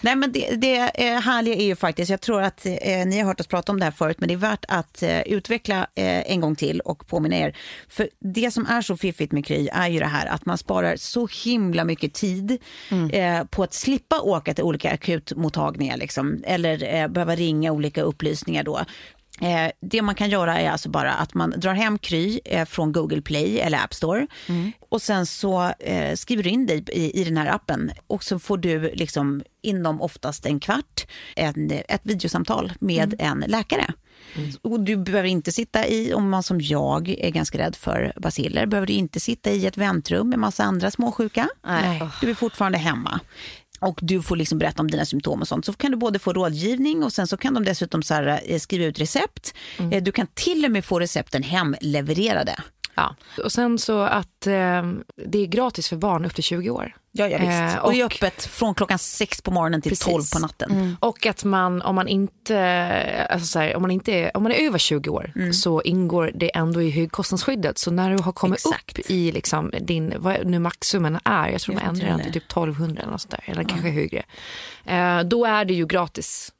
[0.00, 3.26] Nej, men det, det eh, härliga är ju faktiskt, jag tror att eh, ni har
[3.26, 6.32] hört oss prata om det här förut, men det är värt att eh, utveckla eh,
[6.32, 7.56] en gång till och påminna er.
[7.88, 10.96] För det som är så fiffigt med Kry är ju det här att man sparar
[10.96, 12.58] så himla mycket tid
[13.12, 18.64] eh, på att slippa åka till olika akutmottagningar liksom, eller eh, behöva ringa olika upplysningar
[18.64, 18.80] då.
[19.40, 22.92] Eh, det man kan göra är alltså bara att man drar hem Kry eh, från
[22.92, 24.26] Google Play eller App Store
[24.88, 28.38] och sen så eh, skriver du in dig i, i den här appen och så
[28.38, 31.06] får du liksom inom oftast en kvart
[31.36, 33.92] en, ett videosamtal med en läkare.
[34.62, 38.66] Och du behöver inte sitta i, om man som jag är ganska rädd för basiller,
[38.66, 41.48] behöver du inte sitta i ett väntrum med massa andra småsjuka.
[41.66, 42.02] Nej.
[42.20, 43.20] Du är fortfarande hemma.
[43.84, 45.64] Och du får liksom berätta om dina symptom och sånt.
[45.64, 48.58] Så kan du både få rådgivning och sen så kan de dessutom så här, eh,
[48.58, 49.54] skriva ut recept.
[49.92, 52.54] Eh, Du kan till och med få recepten hemlevererade.
[52.94, 53.14] Ja.
[53.44, 54.82] Och sen så att eh,
[55.26, 56.96] det är gratis för barn upp till 20 år.
[57.16, 57.76] Ja, ja, visst.
[57.76, 60.04] Eh, och, det är och- öppet från klockan sex på morgonen till Precis.
[60.06, 60.96] tolv på natten.
[61.00, 64.52] Och att man, om man inte, alltså så här, om man inte är, om man
[64.52, 67.78] är över 20 år så ingår det ändå i högkostnadsskyddet.
[67.78, 68.98] Så när du har kommit Exakt.
[68.98, 72.32] upp i liksom din, vad nu maxsumman är, jag tror Jag de ändrar den till
[72.32, 74.22] typ 1200 eller något sånt där, eller kanske högre.
[74.84, 76.52] Eh, då är det ju gratis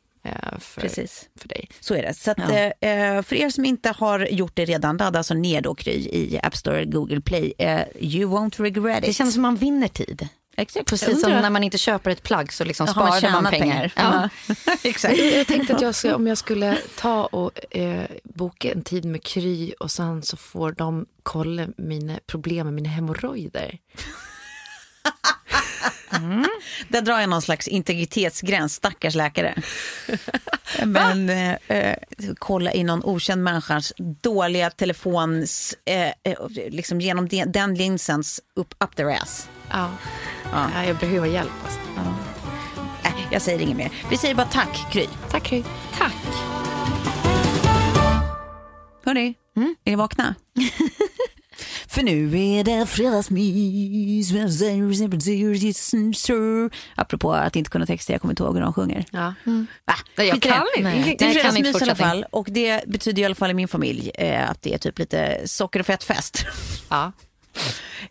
[0.58, 1.28] för, Precis.
[1.40, 1.68] för dig.
[1.80, 2.14] Så är det.
[2.14, 5.74] Så att, eh, för er som inte har gjort det redan, ladda alltså ner då
[5.74, 7.52] Kry i App Store, Google Play.
[7.58, 9.04] Eh, you won't regret it.
[9.04, 10.28] Det känns som man vinner tid.
[10.56, 10.86] Exakt.
[10.86, 13.92] Precis som när man inte köper ett plagg så liksom man sparar man tjänat pengar.
[13.96, 14.30] pengar.
[14.56, 14.74] Ja.
[14.84, 15.18] Exakt.
[15.18, 19.22] Jag tänkte att jag skulle, om jag skulle ta och eh, boka en tid med
[19.22, 23.78] Kry och sen så får de kolla mina problem med mina hemorrojder.
[26.88, 29.54] Där drar jag någon slags integritetsgräns, stackars läkare.
[30.84, 31.96] Men eh, eh,
[32.38, 38.74] kolla in någon okänd människas dåliga telefons, eh, eh, liksom genom den, den linsens upp,
[38.84, 39.48] up their ass.
[39.70, 39.90] Ja.
[40.52, 40.84] Ja.
[40.84, 41.52] jag behöver hjälp.
[41.64, 41.80] Alltså.
[43.04, 43.90] Äh, jag säger inget mer.
[44.10, 45.06] Vi säger bara tack, Kry.
[45.30, 45.62] Tack Kry.
[45.98, 46.14] Tack.
[49.04, 49.34] Hörni,
[49.84, 50.34] är ni vakna?
[51.88, 54.32] För nu är det fredagsmys.
[56.94, 59.04] Apropå att inte kunna texta, jag kommer inte ihåg hur de sjunger.
[59.10, 59.34] Ja.
[59.84, 60.48] Ah, Nej, jag i det.
[60.48, 60.88] kan inte.
[60.88, 61.16] Nej.
[61.18, 63.50] Det är Jag kan fredagsmys inte i alla fall och det betyder i alla fall
[63.50, 66.46] i min familj eh, att det är typ lite socker och fettfest.
[66.90, 67.12] Ja.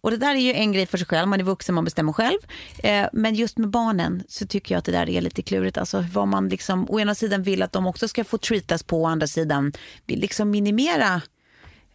[0.02, 2.14] Och det där är ju en grej för sig själv, man är vuxen, man bestämmer
[2.14, 2.38] själv.
[2.78, 5.78] Eh, men just med barnen så tycker jag att det där är lite klurigt.
[5.78, 9.02] Alltså vad man liksom, å ena sidan vill att de också ska få treatas på,
[9.02, 9.74] å andra sidan
[10.06, 11.22] vill liksom minimera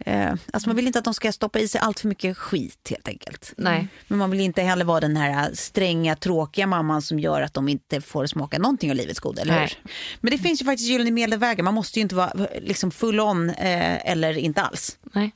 [0.00, 2.86] Eh, alltså man vill inte att de ska stoppa i sig allt för mycket skit
[2.90, 3.52] helt enkelt.
[3.56, 3.88] Nej.
[4.08, 7.68] Men man vill inte heller vara den här stränga, tråkiga mamman som gör att de
[7.68, 9.78] inte får smaka någonting av livets goda, eller Nej.
[9.82, 9.90] hur?
[10.20, 11.64] Men det finns ju faktiskt gyllene medelvägar.
[11.64, 14.98] Man måste ju inte vara liksom full on eh, eller inte alls.
[15.12, 15.32] Nej.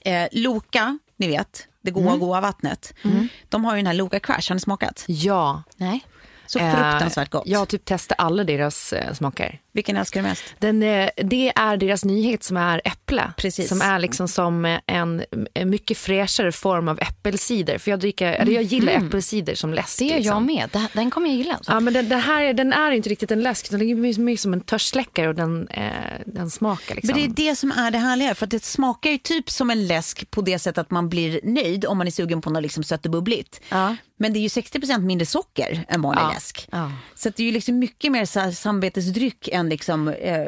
[0.00, 2.94] Eh, Loka, ni vet, det goa, goa vattnet.
[3.48, 5.04] De har ju den här Loka Crash, har ni smakat?
[5.06, 5.62] Ja.
[5.76, 6.04] Nej.
[6.46, 7.42] Så Eh, fruktansvärt gott.
[7.46, 9.60] Jag har typ testat alla deras eh, smaker.
[9.78, 10.44] Vilken älskar du mest?
[10.58, 13.32] Den, eh, det är deras nyhet som är äpple.
[13.36, 13.68] Precis.
[13.68, 15.24] Som är liksom som eh, en,
[15.54, 17.78] en mycket fräschare form av äppelcider.
[17.78, 19.98] För jag, dricker, eller jag gillar äppelcider som läsk.
[19.98, 20.48] Det gör liksom.
[20.48, 20.88] jag med.
[20.92, 21.54] Den kommer jag gilla.
[21.54, 21.72] Alltså.
[21.72, 24.36] Ja, men den, den här den är inte riktigt en läsk, den är mer, mer
[24.36, 25.82] som en törstsläckare och den, eh,
[26.26, 27.12] den smakar liksom.
[27.20, 29.70] Men det är det som är det härliga, för att det smakar ju typ som
[29.70, 32.62] en läsk på det sättet att man blir nöjd om man är sugen på något
[32.62, 33.60] liksom sött och bubbligt.
[33.68, 33.96] Ja.
[34.20, 36.30] Men det är ju 60% mindre socker än vanlig Ja.
[36.34, 36.68] läsk.
[36.72, 36.92] Ja.
[37.14, 40.46] Så att det är ju liksom mycket mer så här samvetesdryck än liksom, eh,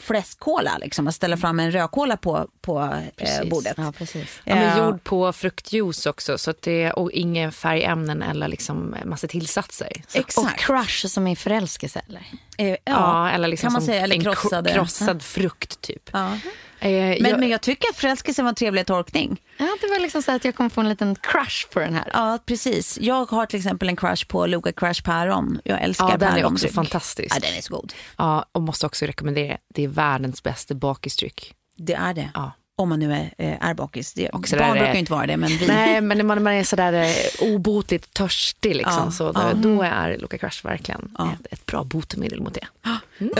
[0.00, 0.78] fläskkola.
[0.78, 1.08] Liksom.
[1.08, 3.74] Att ställa fram en rödkola på, på eh, bordet.
[3.76, 4.40] Ja, precis.
[4.44, 9.26] Ja, men Eh, gjord på fruktjuice också, så det, och inga färgämnen eller liksom massa
[9.28, 9.92] tillsatser.
[10.08, 10.60] Så, Och Exakt.
[10.60, 12.22] crush som är förälskelse eller?
[12.58, 14.02] Eh, ja, ja, eller liksom kan man säga.
[14.02, 14.72] Eller en kro- krossade.
[14.72, 16.10] krossad frukt typ.
[16.12, 16.32] Ja.
[16.80, 19.40] Eh, Men, jag, men jag tycker att förälskelse var en trevlig tolkning.
[19.58, 22.10] Ja, det var liksom så att jag kom få en liten crush på den här.
[22.12, 22.98] Ja, precis.
[23.00, 25.60] Jag har till exempel en crush på Loka Crush päron.
[25.64, 27.36] Jag älskar ja, den är också fantastisk.
[27.36, 27.92] Ja, den är så god.
[28.18, 31.54] Ja, och måste också rekommendera, det är världens bästa bakisdryck.
[31.76, 32.30] Det är det.
[32.34, 32.52] Ja.
[32.78, 34.12] Om man nu är, eh, är bakis.
[34.12, 35.66] Det, barn där brukar är- ju inte vara det, men vi...
[35.66, 39.52] Nej, men när man, man är sådär eh, obotligt törstig, liksom, Ja, så då, ja.
[39.54, 41.32] då är Loka Crush verkligen Ja.
[41.40, 42.66] ett, ett bra botemedel mot det.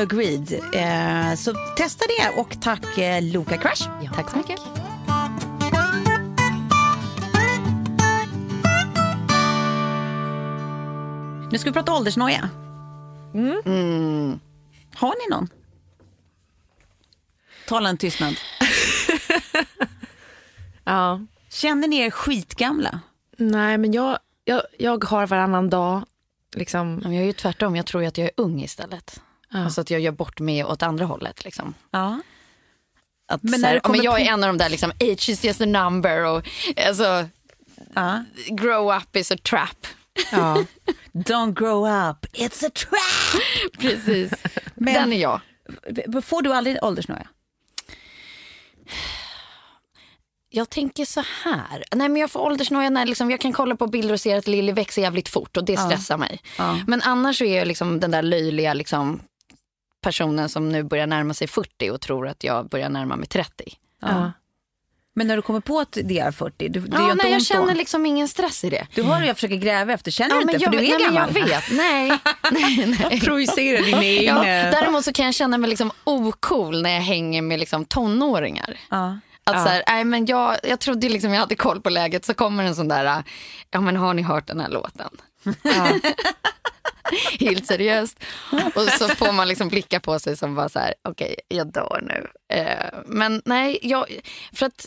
[0.01, 0.53] Agreed.
[0.75, 3.89] Eh, så testa det och tack eh, Loka Crush.
[4.03, 4.61] Ja, Tack så mycket.
[11.53, 12.49] Nu ska vi prata åldersnoja.
[13.35, 14.41] Mm.
[14.95, 15.49] Har ni någon?
[17.69, 18.35] Tala en tystnad.
[20.85, 21.21] Ja.
[21.51, 23.01] Känner ni er skitgamla?
[23.37, 26.05] Nej, men jag, jag, jag har varannan dag,
[26.55, 27.77] liksom, jag är ju tvärtom.
[27.77, 29.21] Jag tror att jag är ung istället.
[29.53, 31.45] Alltså att jag gör bort mig åt andra hållet.
[31.45, 31.75] Liksom.
[31.91, 32.21] Ja.
[33.29, 35.45] Att, Men när här, men jag på- är en av de där, liksom, age is
[35.45, 36.49] just a number och
[36.87, 37.29] alltså,
[37.95, 38.25] ja.
[38.49, 39.87] grow up is a trap.
[40.33, 40.65] ja.
[41.13, 43.43] Don't grow up, it's a trap.
[43.79, 44.33] Precis.
[44.75, 45.41] Men- Den är jag.
[46.25, 47.29] Får du aldrig åldersnoja?
[50.51, 51.85] Jag tänker så här.
[51.95, 54.47] Nej, men jag får åldersnoja när liksom, jag kan kolla på bilder och se att
[54.47, 56.41] Lilly växer jävligt fort och det stressar mig.
[56.59, 56.79] Ja.
[56.87, 59.21] Men annars så är jag liksom den där löjliga liksom,
[60.03, 63.65] personen som nu börjar närma sig 40 och tror att jag börjar närma mig 30.
[64.03, 64.33] Ja.
[65.19, 67.33] Men när du kommer på att det är 40, du, det ja, gör inte nej,
[67.33, 67.79] jag känner då?
[67.79, 68.87] liksom ingen stress i det.
[68.95, 70.65] Du hör hur jag försöker gräva efter, känner Ja, du men inte?
[70.65, 71.37] jag, För du är nej, men gammal.
[71.37, 72.19] jag vet, nej.
[72.53, 73.21] nej, nej.
[73.21, 74.71] Projicera dina Ja, egna...
[74.71, 78.79] däremot så kan jag känna mig liksom ocool när jag hänger med liksom tonåringar.
[78.91, 79.19] Ja.
[79.51, 82.35] Att så här, nej, men jag, jag trodde liksom jag hade koll på läget så
[82.35, 83.25] kommer en sån där,
[83.71, 85.11] ja men har ni hört den här låten?
[87.41, 88.25] Helt seriöst.
[88.75, 92.01] Och så får man liksom blicka på sig som bara så här, okej jag dör
[92.03, 92.27] nu.
[92.57, 94.21] Eh, men nej, jag,
[94.53, 94.87] för att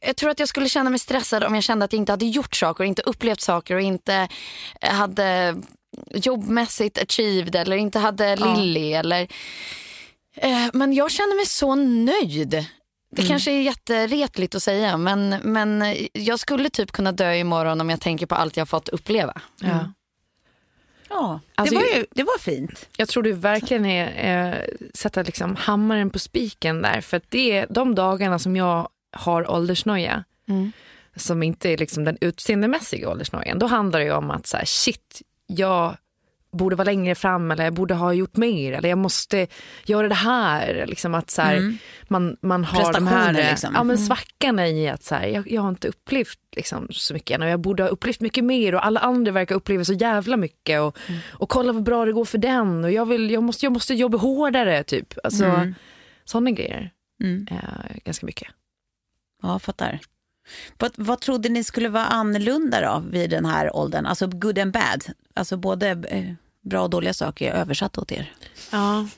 [0.00, 2.26] jag tror att jag skulle känna mig stressad om jag kände att jag inte hade
[2.26, 4.28] gjort saker, inte upplevt saker och inte
[4.80, 5.56] hade
[6.10, 9.28] jobbmässigt achieved eller inte hade Lilly eller
[10.36, 12.66] eh, men jag känner mig så nöjd.
[13.10, 17.90] Det kanske är jätteretligt att säga men, men jag skulle typ kunna dö imorgon om
[17.90, 19.40] jag tänker på allt jag fått uppleva.
[19.60, 19.92] Ja.
[21.08, 22.88] Ja, Alltså, det, var ju, det var fint.
[22.96, 27.00] Jag tror du verkligen är eh, sätta liksom hammaren på spiken där.
[27.00, 30.24] För att det är de dagarna som jag har åldersnoja,
[31.16, 34.64] som inte är liksom den utseendemässiga åldersnojan, då handlar det ju om att så här,
[34.64, 35.96] shit, jag
[36.52, 39.46] borde vara längre fram eller jag borde ha gjort mer eller jag måste
[39.84, 40.86] göra det här.
[40.86, 41.74] Liksom att så här,
[42.08, 43.72] man, man har de här liksom.
[43.74, 47.34] ja, men svackorna i att så här, jag, jag har inte upplevt liksom, så mycket
[47.34, 50.36] än och jag borde ha upplevt mycket mer och alla andra verkar uppleva så jävla
[50.36, 50.98] mycket och,
[51.30, 53.94] och kolla vad bra det går för den och jag, vill, jag, måste, jag måste
[53.94, 55.14] jobba hårdare typ.
[55.24, 55.74] Alltså, Mm.
[56.24, 56.90] Sådana grejer.
[57.22, 57.46] Mm.
[57.50, 58.48] Eh, ganska mycket.
[59.42, 59.98] Ja, fattar.
[60.78, 64.06] Vad, vad trodde ni skulle vara annorlunda då vid den här åldern?
[64.06, 65.04] Alltså good and bad.
[65.34, 66.32] Alltså både eh,
[66.62, 68.32] bra och dåliga saker översatt åt er.
[68.72, 69.08] Ja.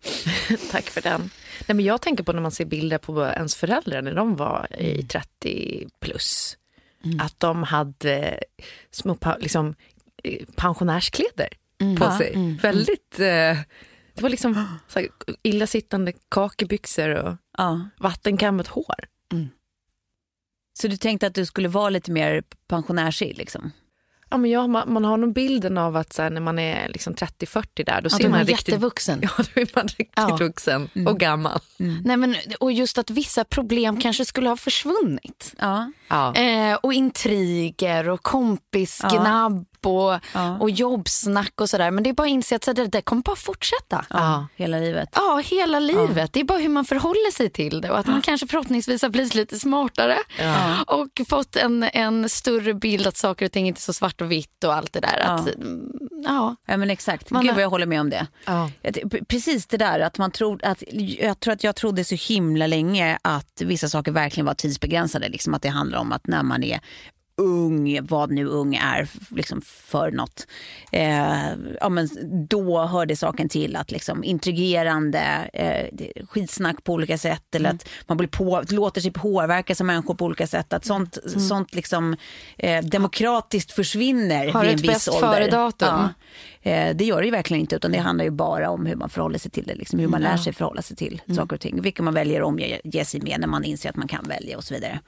[0.70, 1.20] Tack för den.
[1.66, 4.66] Nej, men jag tänker på när man ser bilder på ens föräldrar när de var
[4.80, 6.56] i 30 plus.
[7.20, 8.38] Att de hade
[8.90, 9.74] små liksom,
[10.24, 11.48] eh, pensionärskläder
[11.98, 12.58] på sig.
[12.62, 13.18] Väldigt...
[13.18, 13.58] Eh,
[14.14, 15.08] det var liksom så här,
[15.42, 17.88] illasittande kakebyxor och Ja.
[17.98, 19.04] vattenkammat hår.
[20.80, 23.72] Så du tänkte att du skulle vara lite mer pensionärsig liksom?
[24.30, 26.88] Ja, men ja, man, man har nog bilden av att så här, när man är
[26.88, 29.18] liksom 30-40 där, då Ja, ser man man riktigt, jättevuxen.
[29.22, 30.36] ja, då är man riktigt Ja.
[30.40, 31.60] vuxen och gammal.
[32.04, 35.54] Nej, men, och just att vissa problem kanske skulle ha försvunnit.
[35.58, 35.92] Ja.
[36.08, 36.34] Ja.
[36.34, 40.58] Eh, och intriger och kompisgnabb och, Ja.
[40.58, 41.90] och jobbsnack och sådär.
[41.90, 44.04] Men det är bara att inse att det där kommer bara fortsätta.
[44.10, 44.46] ja.
[44.56, 45.08] Hela livet.
[45.14, 46.32] Ja, hela livet.
[46.32, 49.08] Det är bara hur man förhåller sig till det och att man kanske förhoppningsvis har
[49.08, 50.16] blivit lite smartare
[50.86, 54.32] och fått en, en större bild att saker och ting inte är så svart och
[54.32, 55.18] vitt och allt det där.
[55.18, 55.92] Att, mm,
[56.24, 56.56] ja.
[56.66, 58.26] Ja men exakt, Man gud vad jag håller med om det.
[58.46, 58.70] Ja.
[59.28, 60.82] Precis det där att man tror att,
[61.18, 65.28] jag tror att jag trodde så himla länge att vissa saker verkligen var tidsbegränsade.
[65.28, 66.80] Liksom att det handlar om att när man är
[67.36, 70.46] ung, vad nu ung är liksom för något,
[70.92, 72.08] eh, ja, men
[72.48, 75.20] då hörde saken till att liksom intrigerande
[75.52, 79.86] eh, det- skitsnack på olika sätt eller att man blir på, låter sig påverkas av
[79.86, 80.72] människor på olika sätt.
[80.72, 81.18] Att sånt,
[81.48, 82.16] sånt liksom,
[82.58, 85.32] eh, demokratiskt försvinner Har vid en ett viss bäst ålder.
[85.32, 85.88] före-datum.
[85.88, 86.08] Ja.
[86.70, 89.10] Eh, det gör det ju verkligen inte utan det handlar ju bara om hur man
[89.10, 89.74] förhåller sig till det.
[89.74, 91.82] Liksom, hur man lär sig förhålla sig till saker och ting.
[91.82, 94.56] Vilka man väljer att omge ge sig med när man inser att man kan välja
[94.56, 95.00] och så vidare.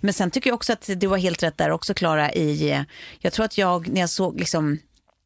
[0.00, 2.82] Men sen tycker jag också att du var helt rätt där också Klara i, eh,
[3.20, 4.78] jag tror att jag när jag såg liksom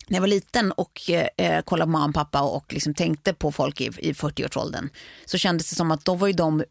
[0.08, 3.52] när jag var liten och eh, kollade på mamma och pappa och liksom tänkte på
[3.52, 4.88] folk i, i 40-årsåldern
[5.24, 6.64] så kändes det som att då var ju de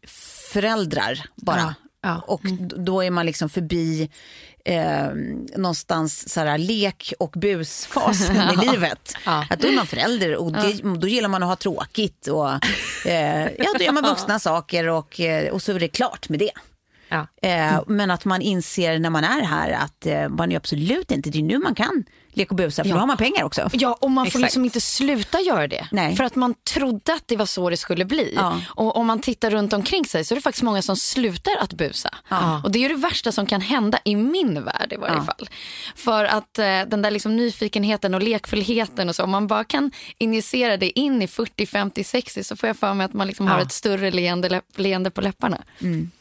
[0.52, 1.58] föräldrar bara.
[1.60, 2.20] Ja, ja.
[2.26, 4.10] Och d- då är man liksom förbi
[4.64, 5.08] eh,
[5.56, 9.12] någonstans så här, lek och busfasen i livet.
[9.50, 12.48] Att då är man förälder och det, då gillar man att ha tråkigt och
[13.06, 16.38] eh, ja, då gör man vuxna saker och, eh, och så är det klart med
[16.38, 16.50] det.
[17.08, 17.26] Ja.
[17.42, 21.30] Eh, men att man inser när man är här att eh, man är absolut inte,
[21.30, 23.70] det är nu man kan leka och busa för då har man pengar också.
[23.72, 24.42] Ja, och man får Exakt.
[24.42, 25.86] liksom inte sluta göra det.
[25.92, 26.16] Nej.
[26.16, 28.32] För att man trodde att det var så det skulle bli.
[28.36, 28.60] Ja.
[28.68, 31.72] Och om man tittar runt omkring sig så är det faktiskt många som slutar att
[31.72, 32.14] busa.
[32.28, 32.60] Ja.
[32.64, 35.24] Och det är ju det värsta som kan hända i min värld i varje Ja.
[35.24, 35.48] fall.
[35.96, 39.90] För att eh, den där liksom nyfikenheten och lekfullheten och så, om man bara kan
[40.18, 43.46] injicera det in i 40, 50, 60 så får jag för mig att man liksom
[43.48, 45.62] har ett större leende, leende på läpparna.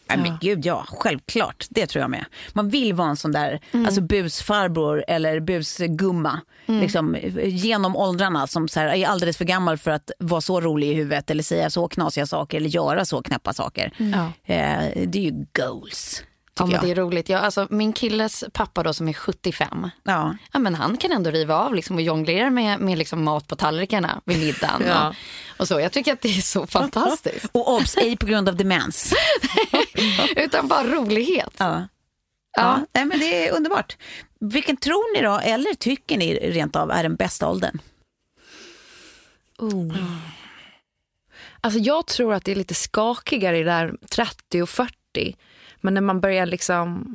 [0.08, 1.66] Nej, men gud ja, självklart.
[1.70, 2.26] Det tror jag med.
[2.54, 6.42] Man vill vara en sån där alltså busfarbror eller busgumma.
[6.82, 10.88] Liksom, genom åldrarna som så här, är alldeles för gammal för att vara så rolig
[10.92, 13.92] i huvudet eller säga så knasiga saker eller göra så knäppa saker.
[14.44, 16.24] Eh, det är ju goals.
[16.60, 16.98] Ja, men det jag.
[16.98, 17.30] är roligt.
[17.30, 20.36] Ja, alltså, min killes pappa då som är 75, Ja.
[20.52, 23.56] ja, men han kan ändå riva av liksom, och jonglera med, med liksom mat på
[23.56, 24.84] tallrikarna vid middagen.
[24.88, 25.10] Ja.
[25.10, 25.16] och,
[25.60, 25.80] och så.
[25.80, 27.46] Jag tycker att det är så fantastiskt.
[27.52, 29.14] Och obs, ej på grund av demens.
[30.36, 31.54] Utan bara rolighet.
[31.58, 31.88] Ja.
[32.58, 32.80] Ja.
[32.94, 33.98] Nej, men det är underbart.
[34.40, 37.80] Vilken tror ni då, eller tycker ni rent av är den bästa åldern?
[41.62, 45.36] Alltså jag tror att det är lite skakigare i där 30 och 40.
[45.86, 47.08] Men när man börjar liksom,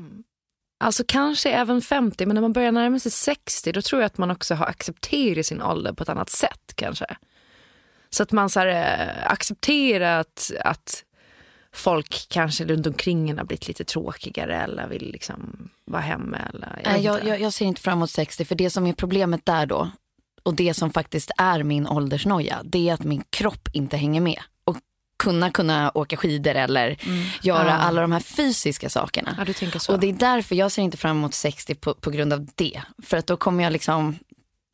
[0.81, 4.19] alltså kanske även 50, men när man börjar närma sig 60 då tror jag att
[4.19, 7.07] man också har accepterat sin ålder på ett annat sätt kanske.
[8.11, 11.05] Så att man så här, äh, accepterar att, att
[11.73, 16.37] folk kanske runt omkring en har blivit lite tråkigare eller vill liksom vara hemma.
[16.37, 19.47] Eller, jag, jag, jag, jag ser inte fram emot 60 för det som är problemet
[19.47, 19.91] där då
[20.43, 24.41] och det som faktiskt är min åldersnoja det är att min kropp inte hänger med.
[25.21, 27.27] Kunna kunna åka skidor eller mm.
[27.43, 27.73] göra ja.
[27.73, 29.35] alla de här fysiska sakerna.
[29.39, 32.47] Ja, och det är därför jag ser inte fram emot 60 på, på grund av
[32.55, 32.83] det.
[33.03, 34.19] För att då kommer jag liksom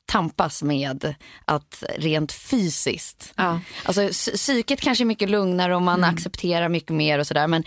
[0.06, 3.32] tampas med att rent fysiskt.
[3.36, 3.60] Ja.
[3.84, 6.14] Alltså psyket kanske är mycket lugnare och man mm.
[6.14, 7.64] accepterar mycket mer och sådär men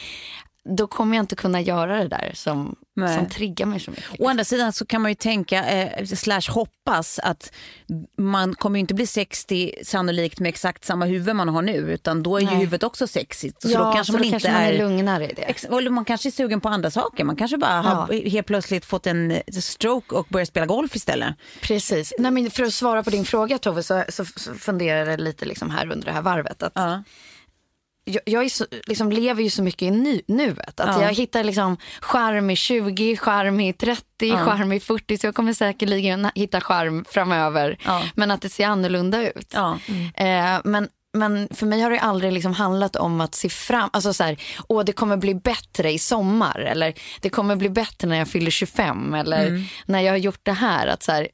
[0.64, 2.76] då kommer jag inte kunna göra det där som,
[3.18, 4.20] som triggar mig så mycket.
[4.20, 7.54] Å andra sidan så kan man ju tänka, eh, slash hoppas, att
[8.18, 12.24] man kommer ju inte bli 60 sannolikt med exakt samma huvud man har nu, utan
[12.24, 12.54] då är Nej.
[12.54, 13.62] ju huvudet också sexigt.
[13.62, 15.66] Så ja, då kanske så man då inte kanske man är, lugnare i det.
[15.78, 17.24] Eller man kanske är sugen på andra saker.
[17.24, 17.82] Man kanske bara ja.
[17.82, 21.36] har helt plötsligt fått en eh, stroke och börjar spela golf istället.
[21.62, 22.14] Precis.
[22.20, 25.46] Nej, men för att svara på din fråga Tove så, så, så funderar jag lite
[25.46, 26.64] liksom här under det här varvet.
[26.64, 27.04] Att, ja
[28.10, 30.80] jag, jag så, liksom, lever ju så mycket i nu, nuet.
[30.80, 31.04] Att ja.
[31.04, 34.46] Jag hittar liksom charm i 20, charm i 30, ja.
[34.46, 35.18] charm i 40.
[35.18, 37.78] Så jag kommer säkerligen hitta charm framöver.
[37.86, 38.04] Ja.
[38.16, 39.52] Men att det ser annorlunda ut.
[39.54, 39.80] Ja.
[39.88, 40.56] Mm.
[40.56, 44.14] Eh, men men för mig har det aldrig liksom handlat om att se fram, alltså
[44.14, 48.18] så här, åh det kommer bli bättre i sommar eller det kommer bli bättre när
[48.18, 49.64] jag fyller 25 eller mm.
[49.86, 50.88] när jag har gjort det här.
[50.88, 51.28] Att så här,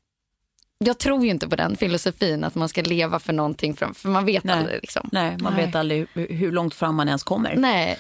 [0.77, 4.09] jag tror ju inte på den filosofin att man ska leva för någonting, fram, för
[4.09, 4.55] man vet Nej.
[4.55, 4.81] aldrig.
[4.81, 5.09] Liksom.
[5.11, 5.65] Nej, man Nej.
[5.65, 7.55] vet aldrig hur, hur, långt fram man ens kommer.
[7.55, 7.97] Nej.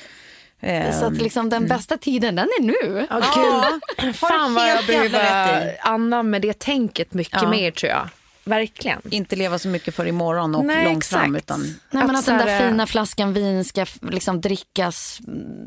[0.61, 1.77] Um, så att liksom den mm.
[1.77, 2.99] bästa tiden, den är nu.
[2.99, 7.49] Oh, ja, Fan vad jag behöver anamma det tänket mycket ja.
[7.49, 8.09] mer tror jag.
[8.43, 9.01] Verkligen.
[9.09, 11.21] Inte leva så mycket för imorgon och Nej, långt exakt.
[11.21, 11.35] fram.
[11.35, 11.61] Utan...
[11.89, 15.19] Nej, men att den där fina flaskan vin ska liksom drickas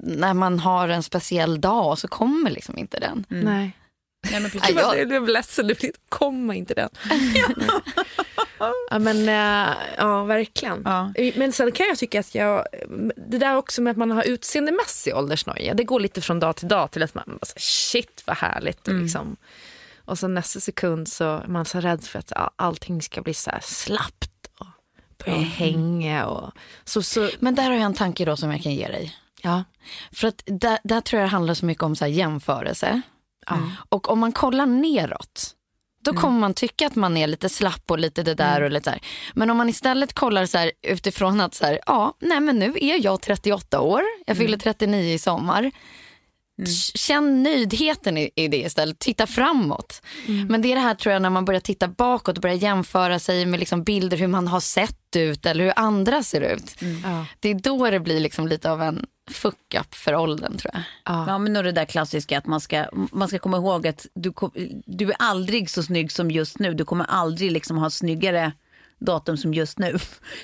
[0.03, 3.25] när man har en speciell dag så kommer liksom inte den.
[3.31, 3.45] Mm.
[3.45, 3.73] Nej.
[4.31, 4.77] Nej, men precis.
[4.77, 5.71] jag, jag blev ledsen,
[6.09, 6.89] komma inte den.
[8.91, 10.83] ja, men, äh, ja, verkligen.
[10.85, 11.13] Ja.
[11.37, 12.67] Men sen kan jag tycka att jag,
[13.17, 16.69] det där också med att man har utseendemässig åldersnoja, det går lite från dag till
[16.69, 18.89] dag till att man bara, shit vad härligt.
[18.89, 19.03] Mm.
[19.03, 19.37] Liksom.
[20.05, 23.51] Och så nästa sekund så är man så rädd för att allting ska bli så
[23.51, 24.67] här slappt och
[25.25, 25.49] börja mm.
[25.49, 26.27] hänga.
[26.27, 26.53] Och,
[26.85, 27.31] så, så.
[27.41, 29.17] Men där har jag en tanke då som jag kan ge dig.
[29.43, 29.65] Ja.
[30.13, 33.03] För att där, där tror jag det handlar så mycket om så jämförelse.
[33.57, 33.71] Mm.
[33.89, 35.55] Och om man kollar neråt,
[36.05, 36.21] då mm.
[36.21, 38.65] kommer man tycka att man är lite slapp och lite det där mm.
[38.65, 39.01] och lite så här.
[39.35, 42.75] Men om man istället kollar så här, utifrån att så här, ja, nej men nu
[42.81, 45.15] är jag 38 år, jag fyller 39 mm.
[45.15, 45.71] i sommar.
[46.59, 46.71] Mm.
[46.95, 50.03] Känn nöjdheten i, i det istället, titta framåt.
[50.27, 50.47] Mm.
[50.47, 53.19] Men det är det här tror jag när man börjar titta bakåt och börjar jämföra
[53.19, 56.83] sig med liksom bilder hur man har sett ut eller hur andra ser ut.
[56.83, 57.25] Mm.
[57.41, 60.83] Det är då det blir liksom lite av en fuck up för åldern tror jag.
[61.05, 64.33] Ja, men då det där klassiska att man ska, man ska komma ihåg att du,
[64.87, 66.75] du är aldrig så snygg som just nu.
[66.75, 68.53] Du kommer aldrig liksom ha snyggare
[68.99, 69.99] datum som just nu.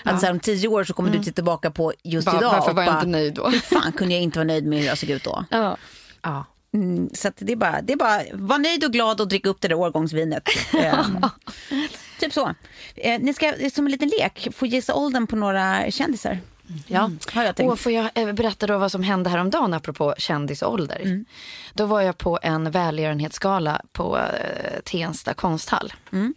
[0.04, 0.10] Ja.
[0.10, 1.20] Att så här, om tio år så kommer mm.
[1.20, 2.50] du titta tillbaka på just bara, idag.
[2.52, 3.48] Varför var jag inte nöjd då?
[3.48, 5.44] Hur fan kunde jag inte vara nöjd med hur jag såg ut då?
[5.50, 5.76] Ja.
[6.24, 6.44] Ja.
[6.74, 9.60] Mm, så det är bara, det är bara, var nöjd och glad och drick upp
[9.60, 10.48] det där årgångsvinet.
[10.72, 11.26] um,
[12.20, 12.54] typ så.
[12.94, 16.40] Eh, ni ska som en liten lek få gissa åldern på några kändisar.
[16.86, 17.18] Ja, mm.
[17.32, 17.72] har jag tänkt.
[17.72, 21.00] Och får jag eh, berätta då vad som hände häromdagen apropå kändisålder.
[21.00, 21.24] Mm.
[21.72, 25.92] Då var jag på en välgörenhetsgala på eh, Tensta konsthall.
[26.12, 26.34] Mm.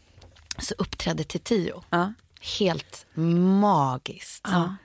[0.57, 1.83] Så uppträdde Tio.
[1.89, 2.13] Ja.
[2.59, 3.05] Helt
[3.61, 4.47] magiskt.
[4.51, 4.75] Ja.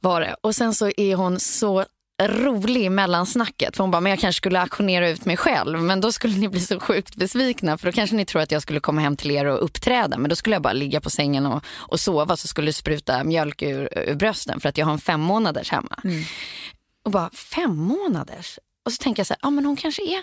[0.00, 0.36] Var det.
[0.40, 1.84] Och sen så är hon så
[2.22, 3.76] rolig i mellansnacket.
[3.76, 5.82] För hon bara, men jag kanske skulle auktionera ut mig själv.
[5.82, 7.78] Men då skulle ni bli så sjukt besvikna.
[7.78, 10.18] För då kanske ni tror att jag skulle komma hem till er och uppträda.
[10.18, 12.36] Men då skulle jag bara ligga på sängen och, och sova.
[12.36, 14.60] Så skulle det spruta mjölk ur, ur brösten.
[14.60, 16.00] För att jag har en fem månaders hemma.
[16.04, 16.24] Mm.
[17.04, 18.58] Och bara, fem månaders?
[18.84, 20.22] Och så tänker jag så här, ja men hon kanske är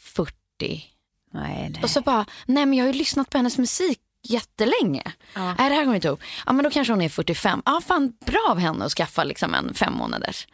[0.00, 0.32] 40.
[0.64, 0.84] Nej,
[1.32, 1.80] nej.
[1.82, 3.98] Och så bara, nej men jag har ju lyssnat på hennes musik
[4.28, 5.12] jättelänge.
[5.34, 5.54] Ja.
[5.54, 6.20] Nej, det här går inte ihop.
[6.46, 7.62] Ja, men då kanske hon är 45.
[7.64, 10.46] Ja, fan bra av henne att skaffa liksom en fem månaders.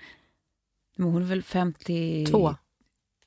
[0.98, 2.54] Men hon är väl 52?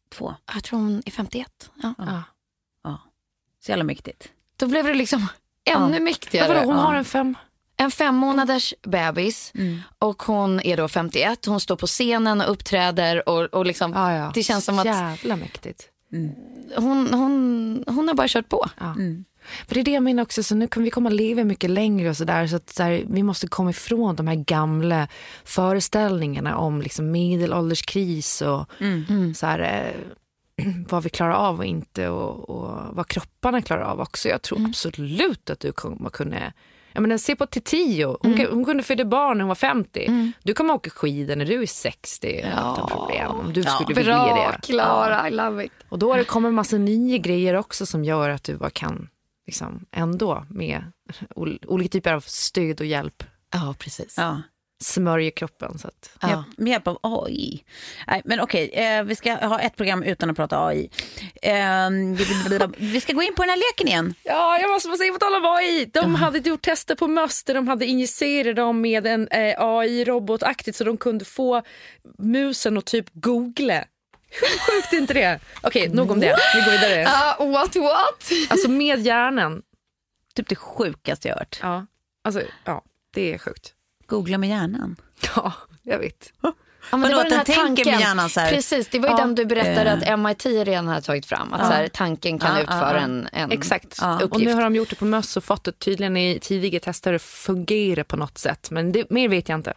[0.09, 0.35] Två.
[0.53, 1.69] Jag tror hon är 51.
[1.83, 1.93] Ja.
[1.97, 2.23] ja.
[2.83, 2.99] ja.
[3.65, 4.29] Så jävla mäktigt.
[4.57, 5.27] Då blev det liksom
[5.65, 5.99] ännu ja.
[5.99, 6.47] mäktigare.
[6.47, 7.37] Vadå, hon har en fem...
[7.77, 9.79] En fem månaders bebis mm.
[9.99, 11.45] och hon är då 51.
[11.45, 14.31] Hon står på scenen och uppträder och, och liksom, ja, ja.
[14.33, 14.85] det känns som att...
[14.85, 15.89] Jävla mäktigt.
[16.13, 16.31] Mm.
[16.75, 18.69] Hon, hon, hon har bara kört på.
[18.79, 18.85] Ja.
[18.85, 19.25] Mm.
[19.67, 22.09] För det är det jag menar också, så nu kommer vi komma leva mycket längre
[22.09, 22.47] och sådär.
[22.47, 25.07] Så att så här, vi måste komma ifrån de här gamla
[25.43, 29.05] föreställningarna om liksom medelålderskris och mm.
[29.09, 29.33] mm.
[29.33, 33.99] så här, eh, vad vi klarar av och inte och, och, vad kropparna klarar av
[33.99, 34.29] också.
[34.29, 34.69] Jag tror mm.
[34.69, 36.53] absolut att du kommer kunna
[36.93, 38.17] Jag menar, se på Titiyo.
[38.21, 38.47] Hon, mm.
[38.51, 40.05] hon kunde föda barn när hon var 50.
[40.05, 40.31] Mm.
[40.43, 42.47] Du kommer åka skidor när du är 60 ja.
[42.47, 43.31] utan problem.
[43.31, 45.27] Om du skulle vilja Bra, Klara.
[45.27, 45.71] I love it.
[45.89, 49.09] Och då har det kommit massa nya grejer också som gör att du bara kan
[49.47, 50.91] liksom, ändå med
[51.65, 53.23] olika typer av stöd och hjälp.
[53.53, 54.15] Ja, precis.
[54.17, 54.41] Ja
[54.81, 55.77] smörjer kroppen.
[55.79, 56.43] Så att, ja.
[56.57, 57.63] Med hjälp av AI.
[58.07, 60.89] Nej, men okej, eh, vi ska ha ett program utan att prata AI.
[61.41, 61.89] Eh,
[62.77, 64.13] vi ska gå in på den här leken igen.
[64.23, 65.85] Ja, jag måste få säga på tal om AI.
[65.93, 70.75] De hade gjort tester på möss där de hade injicerat dem med en eh, AI-robotaktigt
[70.75, 71.61] så de kunde få
[72.17, 73.83] musen att typ googla.
[74.31, 75.39] Hur sjukt är inte det?
[75.61, 76.35] Okej, nog om det.
[76.55, 77.03] Vi går vidare.
[77.03, 78.31] Uh, what, what?
[78.49, 79.61] Alltså med hjärnan.
[80.35, 81.59] Typ det sjukaste jag hört.
[81.61, 81.85] Ja,
[82.23, 83.73] alltså, ja det är sjukt.
[84.07, 84.95] Googla med hjärnan.
[85.35, 85.53] Ja,
[85.83, 86.33] jag vet.
[86.91, 87.91] Ja, men det var den här tanken.
[87.91, 88.51] Med hjärnan, så här.
[88.51, 90.13] Precis, det var ju ja, den du berättade äh.
[90.13, 91.53] att MIT redan hade tagit fram.
[91.53, 91.67] Att ja.
[91.67, 93.85] så här, tanken kan ja, utföra en, en Exakt.
[93.85, 94.33] uppgift.
[94.33, 97.13] Och nu har de gjort det på möss och fått det tydligen i tidiga tester
[97.13, 98.71] att fungera på något sätt.
[98.71, 99.73] Men det, mer vet jag inte.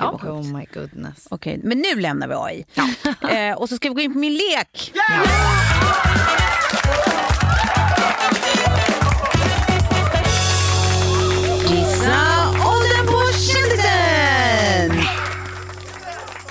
[0.00, 0.20] Ja.
[0.22, 1.26] Oh my goodness.
[1.30, 2.66] Okej, okay, men nu lämnar vi AI.
[2.74, 3.28] Ja.
[3.30, 4.92] eh, och så ska vi gå in på min lek.
[4.94, 5.80] Yeah!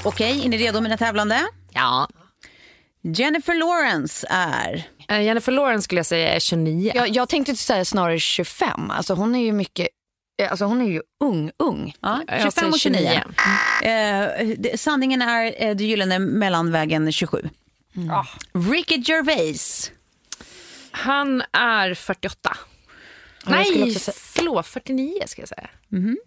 [0.04, 1.47] Okej, är ni redo mina tävlande?
[1.74, 2.08] Ja.
[3.04, 4.88] Jennifer Lawrence är?
[5.12, 6.91] Uh, Jennifer Lawrence skulle jag säga är 29.
[6.95, 8.91] Jag, jag tänkte säga snarare 25.
[8.91, 9.99] Alltså hon är ju mycket eh,
[10.48, 11.96] Alltså hon är ju ung, ung.
[12.02, 13.24] Ja, 25 och 29.
[13.82, 13.92] 29.
[13.92, 17.50] Eh, sanningen är eh, det gyllene mellanvägen 27.
[17.96, 18.10] Mm.
[18.10, 18.26] Ah.
[18.54, 19.92] Ricky Gervais.
[20.92, 22.58] Han är 48.
[23.46, 25.70] Nej, förlåt, 49 ska jag säga.
[25.92, 26.18] Mm.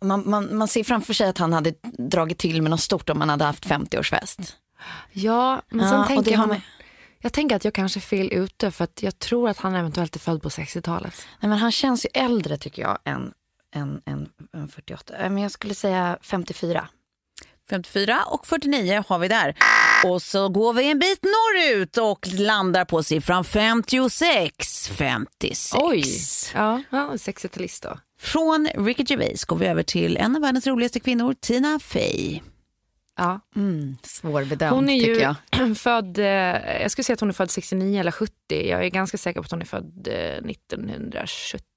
[0.00, 3.18] Man, man, man ser framför sig att han hade dragit till med något stort om
[3.18, 4.52] man hade haft 50-årsfest.
[5.12, 6.60] Ja, men sen ja, tänker jag, med...
[7.18, 10.16] jag tänker att jag kanske är fel ute för att jag tror att han eventuellt
[10.16, 11.26] är född på 60-talet.
[11.40, 13.32] Nej, men han känns ju äldre tycker jag än,
[13.74, 15.14] än, än, än 48.
[15.18, 16.88] Men jag skulle säga 54.
[17.70, 19.54] 54 och 49 har vi där.
[20.04, 24.88] Och så går vi en bit norrut och landar på siffran 56.
[24.88, 25.74] 56.
[25.74, 26.04] Oj,
[26.54, 27.98] ja, ja 60-talist då.
[28.20, 32.40] Från Ricky Gervais går vi över till en av världens roligaste kvinnor, Tina Fey.
[33.16, 33.40] Ja.
[33.56, 35.36] Mm, svårbedömt hon är ju jag.
[35.76, 36.24] född, eh,
[36.82, 38.32] jag skulle säga att hon är född 69 eller 70.
[38.48, 41.73] Jag är ganska säker på att hon är född 1970.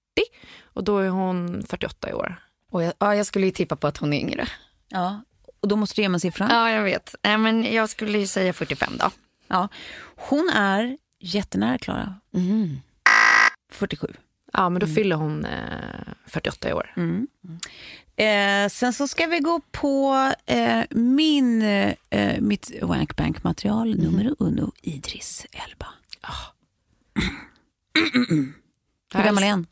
[0.63, 2.35] Och då är hon 48 i år.
[2.71, 4.47] Och jag, ja, jag skulle ju tippa på att hon är yngre.
[4.89, 5.21] Ja,
[5.61, 6.49] och då måste du ge mig siffran.
[6.51, 7.15] Ja, jag vet.
[7.23, 9.11] Äh, men jag skulle ju säga 45 då.
[9.47, 9.67] Ja.
[10.15, 12.15] Hon är jättenära Klara.
[12.33, 12.79] Mm.
[13.71, 14.07] 47.
[14.53, 14.95] Ja, men då mm.
[14.95, 16.93] fyller hon eh, 48 i år.
[16.95, 17.27] Mm.
[18.15, 20.15] Eh, sen så ska vi gå på
[20.45, 24.05] eh, min, eh, mitt Wankbank-material mm.
[24.05, 25.87] nummer uno, Idris Elba.
[26.23, 26.45] Oh.
[29.13, 29.67] Hur gammal är han?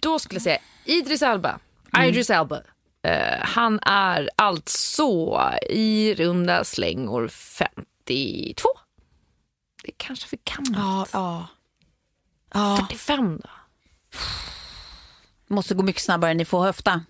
[0.00, 1.58] Då skulle jag säga Idris Elba.
[1.94, 2.08] Mm.
[2.08, 2.56] Idris Elba.
[3.06, 8.68] Uh, han är alltså i runda slängor 52.
[9.82, 11.10] Det är kanske för gammalt.
[11.12, 11.48] Ja,
[12.52, 12.76] ja.
[12.80, 13.50] 45 då?
[15.46, 17.04] Måste gå mycket snabbare, ni får höfta.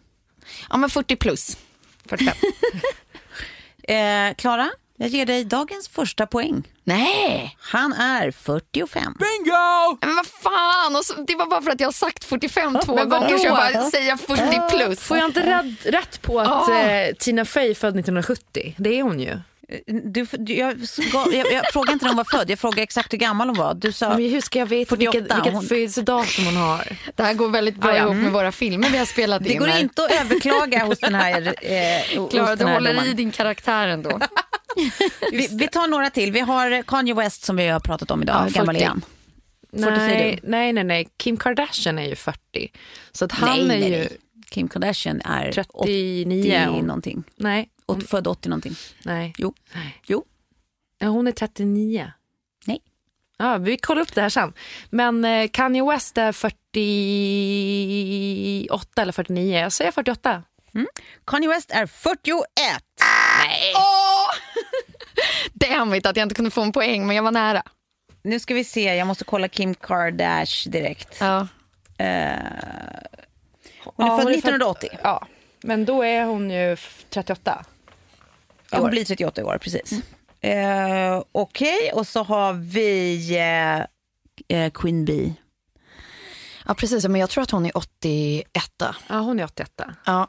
[0.70, 1.57] Ja, men 40 plus.
[2.07, 2.34] 45.
[4.36, 4.70] Klara, eh,
[5.01, 6.68] jag ger dig dagens första poäng.
[6.84, 7.57] Nej!
[7.61, 9.03] Han är 45.
[9.18, 9.98] Bingo!
[10.01, 12.94] Men vad fan, och så, det var bara för att jag har sagt 45 två
[12.94, 15.01] men gånger så jag bara säger 40 plus.
[15.01, 16.80] Får jag inte rätt, på att oh.
[16.80, 18.74] eh, Tina Fey född 1970?
[18.78, 19.38] Det är hon ju.
[19.86, 20.76] Du, du, jag,
[21.32, 23.74] jag, jag frågade inte när hon var född, jag frågade exakt hur gammal hon var.
[23.74, 25.62] Du sa men hur ska jag veta 48, vilket, vilket hon...
[25.62, 26.96] födelsedatum hon har?
[27.14, 28.02] Det här går väldigt bra ah, ja.
[28.02, 29.54] ihop med våra filmer vi har spelat det in.
[29.54, 29.80] Det går här.
[29.80, 33.10] inte att överklaga hos den här eh, Klara, du håller domaren.
[33.10, 34.20] i din karaktär ändå.
[35.32, 36.32] vi, vi, tar några till.
[36.32, 38.36] Vi har Kanye West som vi har pratat om idag.
[38.36, 39.02] Ja, hur gammal är han?
[39.72, 41.08] Nej, nej, nej, nej.
[41.16, 42.72] Kim Kardashian är ju 40.
[43.12, 43.96] Så att han nej, är ju...
[43.96, 44.16] Nej.
[44.50, 47.24] Kim Kardashian är 39 80 någonting.
[47.36, 47.68] Nej.
[47.93, 48.01] Hon...
[48.01, 48.74] Född 80 någonting.
[49.05, 49.32] Nej.
[49.38, 49.55] Jo.
[49.74, 50.01] Nej.
[50.07, 50.24] Jo.
[50.99, 52.12] Ja, hon är 39.
[52.64, 52.82] Nej.
[53.38, 54.53] Ja, vi kollar upp det här sen.
[54.91, 59.59] Men eh, Kanye West är 48 eller 49.
[59.59, 60.43] Jag säger 48.
[60.74, 60.86] Mm.
[61.24, 62.45] Kanye West är 41.
[63.41, 63.72] Nej.
[63.74, 64.30] Oh!
[65.53, 67.62] Damn it att jag inte kunde få en poäng, men jag var nära.
[68.22, 71.16] Nu ska vi se, jag måste kolla Kim Kardashian direkt.
[71.20, 71.41] Ja.
[71.41, 71.47] Uh,
[73.85, 74.89] hon är ja, född 1980.
[74.90, 75.27] Född, ja,
[75.60, 76.77] men då är hon ju
[77.10, 77.64] 38.
[78.72, 79.92] Ja, hon blir 38 år, precis.
[79.92, 80.02] Mm.
[81.14, 81.90] Uh, Okej, okay.
[81.92, 83.86] och så har vi
[84.52, 85.34] uh, Queen Bee.
[86.66, 87.09] Ja, precis.
[87.09, 88.47] Men jag tror att hon är 81.
[89.09, 89.80] Ja, hon är 81.
[90.05, 90.28] Ja,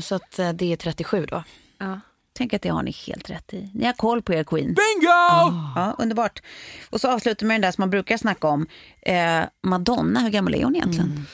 [0.00, 1.44] så att det är 37 då.
[1.78, 2.00] Ja.
[2.34, 3.70] Tänk att det har ni helt rätt i.
[3.74, 4.66] Ni har koll på er Queen.
[4.66, 5.08] Bingo!
[5.08, 5.72] Oh.
[5.76, 6.42] Ja, underbart.
[6.90, 8.66] Och så avslutar med den där som man brukar snacka om.
[9.02, 11.10] Eh, Madonna, hur gammal är hon egentligen?
[11.10, 11.26] Mm.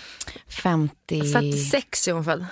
[0.48, 1.32] 50...
[1.32, 2.46] 46 är hon född.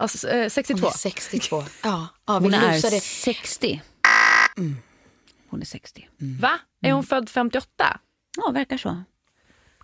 [0.00, 0.80] Alltså, eh, 62.
[0.80, 1.64] Hon är 62.
[1.82, 3.00] Ja, ja vi Hon är lusade.
[3.00, 3.82] 60.
[4.56, 4.76] Mm.
[5.50, 6.08] Hon är 60.
[6.40, 6.58] Va?
[6.82, 8.00] Är hon född 58?
[8.36, 9.02] Ja, verkar så.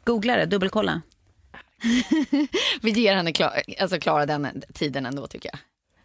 [0.05, 1.03] Googla det, dubbelkolla.
[2.82, 5.59] Vi ger henne klar, alltså klara den tiden ändå tycker jag.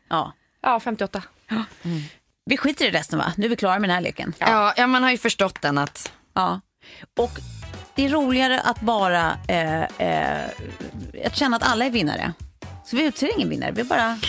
[0.10, 0.34] Ja.
[0.61, 1.23] Ja, 58.
[2.45, 3.34] Vi skiter i resten va?
[3.38, 4.34] Nu är vi klara med den här leken.
[4.38, 6.11] Ja, ja man har ju förstått den att...
[6.34, 6.61] Ja.
[7.18, 7.31] Och
[7.95, 10.49] det är roligare att bara eh, eh,
[11.26, 12.34] att känna att alla är vinnare.
[12.85, 13.72] Så vi utser ingen vinnare.
[13.72, 14.19] Vi bara,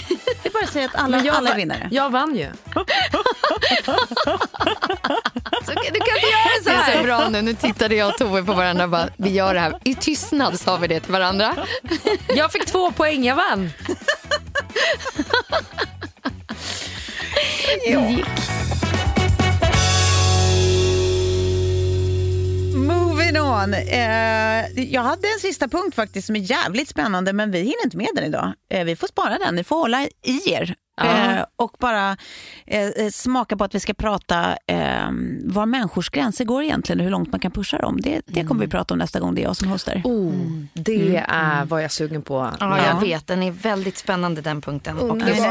[0.42, 1.88] vi bara säger att alla, jag alla är vinnare.
[1.90, 2.48] Jag vann ju.
[5.64, 6.86] Så, du kan inte göra så här.
[6.86, 7.42] Det är så bra nu.
[7.42, 9.78] Nu tittade jag och Tove på varandra och bara, vi gör det här.
[9.84, 11.56] I tystnad sa vi det till varandra.
[12.28, 13.70] Jag fick två poäng, jag vann.
[17.86, 18.26] Det gick.
[22.74, 23.74] Moving on.
[23.74, 27.96] Eh, jag hade en sista punkt faktiskt som är jävligt spännande men vi hinner inte
[27.96, 28.52] med den idag.
[28.70, 30.74] Eh, vi får spara den, ni får hålla i er.
[31.02, 32.16] Eh, och bara
[32.66, 35.08] eh, smaka på att vi ska prata eh,
[35.44, 38.00] var människors gränser går egentligen och hur långt man kan pusha dem.
[38.00, 40.00] Det, det kommer vi prata om nästa gång det är jag som hostar.
[40.04, 40.32] Oh,
[40.72, 42.50] det är vad jag är sugen på.
[42.60, 43.26] Ja, jag vet.
[43.26, 44.98] Den är väldigt spännande den punkten.
[44.98, 45.42] Och I just.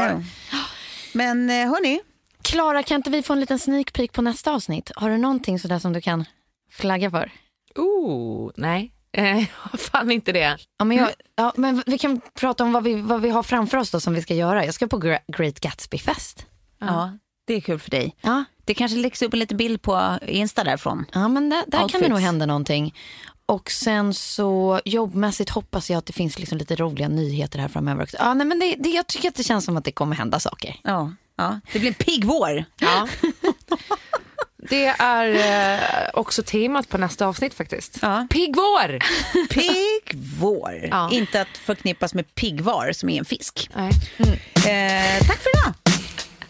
[1.12, 2.00] Men eh, hörni,
[2.42, 4.90] Klara, kan inte vi få en liten sneak peek på nästa avsnitt?
[4.94, 6.24] Har du någonting sådär som du kan
[6.70, 7.32] flagga för?
[7.76, 8.92] Oh, nej.
[9.12, 10.58] Eh, Jag har fan inte det.
[10.78, 13.78] Ja, men, jag, ja, men vi kan prata om vad vi, vad vi har framför
[13.78, 14.64] oss då som vi ska göra.
[14.64, 14.98] Jag ska på
[15.36, 16.46] Great Gatsby-fest.
[16.80, 17.12] ja.
[17.46, 18.16] det är kul för dig.
[18.20, 21.04] Ja, Det kanske läggs upp en liten bild på Insta därifrån.
[21.12, 22.94] ja men där, där kan det nog hända någonting.
[23.46, 28.02] Och sen så jobbmässigt hoppas jag att det finns liksom lite roliga nyheter här framöver
[28.02, 28.16] också.
[28.20, 30.40] Ja, nej, men det, det, jag tycker att det känns som att det kommer hända
[30.40, 30.76] saker.
[30.82, 31.60] Ja, ja.
[31.72, 32.64] Det blir en pigg vår.
[32.80, 33.08] Ja.
[34.68, 35.26] Det är
[35.74, 37.98] eh, också temat på nästa avsnitt faktiskt.
[38.02, 38.26] Ja.
[38.30, 38.98] Pigg vår!
[39.48, 40.88] Pigg vår.
[40.90, 41.10] Ja.
[41.12, 43.70] Inte att förknippas med piggvar som är en fisk.
[43.74, 43.90] Nej.
[44.54, 45.74] Eh, tack för idag.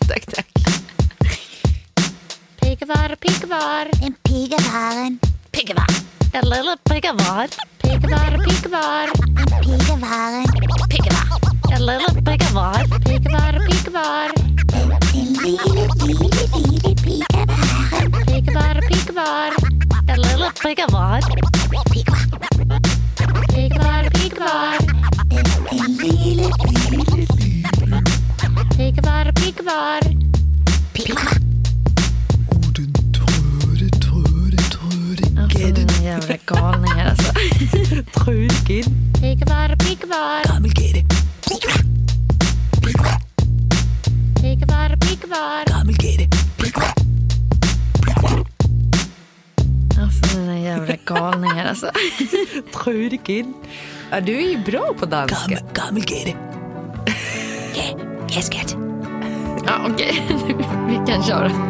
[0.09, 0.47] Tack, tack.
[2.61, 5.19] Piggevar, piggevar, En pigevarren,
[5.51, 5.87] piggevar.
[6.33, 7.49] En lille, pigevarren.
[7.79, 9.09] Piggevar, piggevar.
[9.65, 11.60] En liten piggevar.
[23.55, 24.77] Piggevar, piggevar.
[25.75, 27.31] En lille, lille, lille
[28.77, 30.01] Piggevar, piggevar.
[35.39, 37.33] Alltså den jävla galningar alltså.
[39.21, 40.43] Piggevar, piggevar.
[40.49, 41.05] gammelgætte.
[44.41, 45.65] Piggevar, piggevar.
[45.67, 46.29] Gammelgætte.
[50.01, 51.91] Alltså den jävla galningar alltså.
[52.75, 53.55] Trödigen.
[54.11, 55.37] Ja, du är ju bra på danska.
[55.49, 56.35] Gammel, gammelgætte.
[57.75, 57.99] Ja,
[58.29, 58.77] ja skat.
[59.67, 60.23] Ja okej,
[60.89, 61.70] vi kan köra.